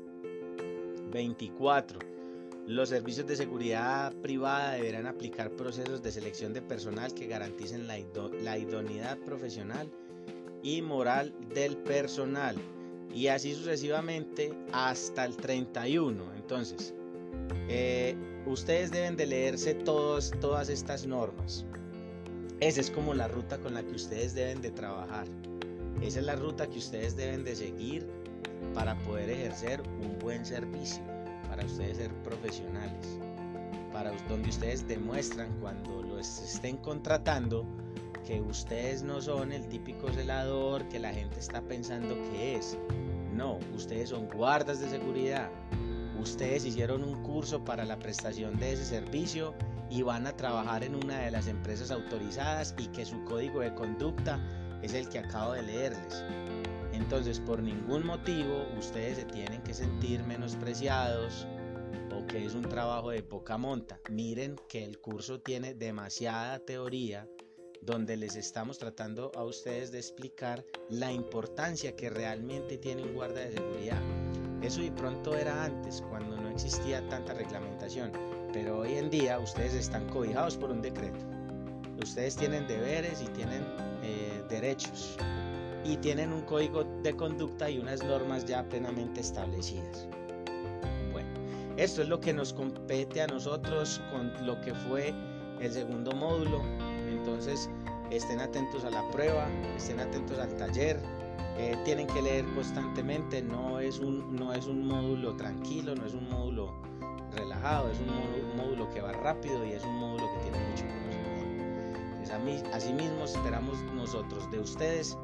24. 1.11 1.99
Los 2.65 2.89
servicios 2.89 3.27
de 3.27 3.35
seguridad 3.35 4.13
privada 4.21 4.73
deberán 4.73 5.05
aplicar 5.05 5.51
procesos 5.51 6.01
de 6.01 6.11
selección 6.11 6.53
de 6.53 6.61
personal 6.61 7.13
que 7.13 7.27
garanticen 7.27 7.87
la, 7.87 7.99
idoneidad 8.57 9.17
profesional 9.19 9.91
y 10.63 10.81
moral 10.81 11.33
del 11.53 11.75
personal 11.77 12.55
y 13.13 13.27
así 13.27 13.53
sucesivamente 13.53 14.53
hasta 14.71 15.25
el 15.25 15.35
31. 15.35 16.23
Entonces, 16.35 16.93
eh, 17.69 18.15
ustedes 18.45 18.91
deben 18.91 19.15
de 19.15 19.25
leerse 19.25 19.73
todos, 19.73 20.31
todas 20.39 20.69
estas 20.69 21.05
normas. 21.05 21.65
Esa 22.59 22.81
es 22.81 22.89
como 22.89 23.13
la 23.13 23.27
ruta 23.27 23.57
con 23.59 23.73
la 23.73 23.83
que 23.83 23.95
ustedes 23.95 24.33
deben 24.33 24.61
de 24.61 24.71
trabajar. 24.71 25.27
Esa 26.01 26.19
es 26.19 26.25
la 26.25 26.35
ruta 26.35 26.67
que 26.67 26.79
ustedes 26.79 27.15
deben 27.15 27.43
de 27.43 27.55
seguir 27.55 28.07
para 28.73 28.97
poder 28.99 29.29
ejercer 29.29 29.81
un 30.01 30.17
buen 30.19 30.45
servicio, 30.45 31.03
para 31.47 31.65
ustedes 31.65 31.97
ser 31.97 32.13
profesionales, 32.23 33.19
para 33.91 34.11
donde 34.29 34.49
ustedes 34.49 34.87
demuestran 34.87 35.49
cuando 35.59 36.01
los 36.03 36.39
estén 36.39 36.77
contratando 36.77 37.65
que 38.25 38.41
ustedes 38.41 39.03
no 39.03 39.21
son 39.21 39.51
el 39.51 39.67
típico 39.67 40.11
celador 40.11 40.87
que 40.89 40.99
la 40.99 41.13
gente 41.13 41.39
está 41.39 41.61
pensando 41.61 42.15
que 42.31 42.55
es. 42.55 42.77
No, 43.33 43.59
ustedes 43.75 44.09
son 44.09 44.27
guardas 44.29 44.79
de 44.79 44.89
seguridad. 44.89 45.49
Ustedes 46.19 46.65
hicieron 46.65 47.03
un 47.03 47.21
curso 47.23 47.63
para 47.63 47.83
la 47.83 47.99
prestación 47.99 48.57
de 48.59 48.73
ese 48.73 48.85
servicio 48.85 49.53
y 49.89 50.03
van 50.03 50.25
a 50.25 50.35
trabajar 50.35 50.83
en 50.83 50.95
una 50.95 51.19
de 51.19 51.31
las 51.31 51.47
empresas 51.47 51.91
autorizadas 51.91 52.73
y 52.77 52.87
que 52.87 53.05
su 53.05 53.23
código 53.25 53.59
de 53.59 53.73
conducta 53.73 54.39
es 54.81 54.93
el 54.93 55.09
que 55.09 55.19
acabo 55.19 55.53
de 55.53 55.63
leerles. 55.63 56.23
Entonces, 56.93 57.39
por 57.39 57.61
ningún 57.61 58.05
motivo 58.05 58.65
ustedes 58.77 59.17
se 59.17 59.25
tienen 59.25 59.61
que 59.63 59.73
sentir 59.73 60.23
menospreciados 60.23 61.47
o 62.15 62.25
que 62.27 62.45
es 62.45 62.53
un 62.53 62.63
trabajo 62.63 63.09
de 63.09 63.23
poca 63.23 63.57
monta. 63.57 63.99
Miren 64.09 64.55
que 64.69 64.85
el 64.85 64.99
curso 64.99 65.41
tiene 65.41 65.73
demasiada 65.73 66.59
teoría 66.59 67.27
donde 67.85 68.15
les 68.15 68.35
estamos 68.35 68.77
tratando 68.77 69.31
a 69.35 69.43
ustedes 69.43 69.91
de 69.91 69.99
explicar 69.99 70.65
la 70.89 71.11
importancia 71.11 71.95
que 71.95 72.09
realmente 72.09 72.77
tiene 72.77 73.03
un 73.03 73.13
guarda 73.13 73.41
de 73.41 73.51
seguridad. 73.53 74.01
Eso 74.61 74.81
de 74.81 74.91
pronto 74.91 75.35
era 75.35 75.65
antes, 75.65 76.01
cuando 76.09 76.37
no 76.37 76.49
existía 76.49 77.05
tanta 77.09 77.33
reglamentación, 77.33 78.11
pero 78.53 78.79
hoy 78.79 78.93
en 78.93 79.09
día 79.09 79.37
ustedes 79.39 79.73
están 79.73 80.07
cobijados 80.09 80.55
por 80.55 80.71
un 80.71 80.81
decreto. 80.81 81.19
Ustedes 82.01 82.35
tienen 82.37 82.67
deberes 82.67 83.21
y 83.21 83.27
tienen 83.27 83.63
eh, 84.03 84.41
derechos 84.49 85.17
y 85.83 85.97
tienen 85.97 86.31
un 86.31 86.41
código 86.43 86.85
de 87.03 87.13
conducta 87.15 87.69
y 87.69 87.79
unas 87.79 88.01
normas 88.03 88.45
ya 88.45 88.67
plenamente 88.69 89.19
establecidas. 89.19 90.07
Bueno, 91.11 91.29
esto 91.75 92.01
es 92.01 92.07
lo 92.07 92.19
que 92.21 92.33
nos 92.33 92.53
compete 92.53 93.21
a 93.21 93.27
nosotros 93.27 94.01
con 94.11 94.45
lo 94.45 94.61
que 94.61 94.73
fue 94.73 95.13
el 95.59 95.71
segundo 95.71 96.13
módulo. 96.13 96.61
Entonces, 97.13 97.69
estén 98.11 98.39
atentos 98.39 98.83
a 98.83 98.89
la 98.89 99.07
prueba, 99.09 99.47
estén 99.77 99.99
atentos 99.99 100.39
al 100.39 100.55
taller, 100.57 100.99
eh, 101.57 101.77
tienen 101.85 102.07
que 102.07 102.21
leer 102.21 102.45
constantemente, 102.55 103.41
no 103.41 103.79
es, 103.79 103.99
un, 103.99 104.35
no 104.35 104.53
es 104.53 104.65
un 104.65 104.87
módulo 104.87 105.35
tranquilo, 105.35 105.95
no 105.95 106.05
es 106.05 106.13
un 106.13 106.27
módulo 106.29 106.73
relajado, 107.35 107.91
es 107.91 107.99
un 107.99 108.57
módulo, 108.57 108.89
que 108.89 109.01
va 109.01 109.11
rápido 109.11 109.65
y 109.65 109.71
es 109.71 109.83
un 109.83 109.95
módulo 109.95 110.25
que 110.33 110.49
tiene 110.49 110.69
mucho 110.69 110.83
conocimiento. 112.23 112.75
asimismo 112.75 113.23
esperamos 113.23 113.81
nosotros 113.95 114.49
de 114.51 114.59
ustedes 114.59 115.17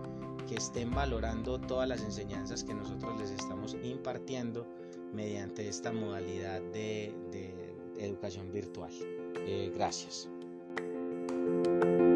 que 0.48 0.56
estén 0.56 0.92
valorando 0.92 1.60
todas 1.60 1.88
las 1.88 2.02
enseñanzas 2.02 2.64
que 2.64 2.74
nosotros 2.74 3.20
les 3.20 3.32
estamos 3.32 3.76
impartiendo 3.84 4.68
mediante 5.14 5.68
esta 5.68 5.92
modalidad 5.92 6.62
de, 6.74 7.16
educación 7.98 8.50
virtual. 8.52 8.94
Eh, 9.46 9.72
gracias. 9.76 10.30
Música 11.50 12.09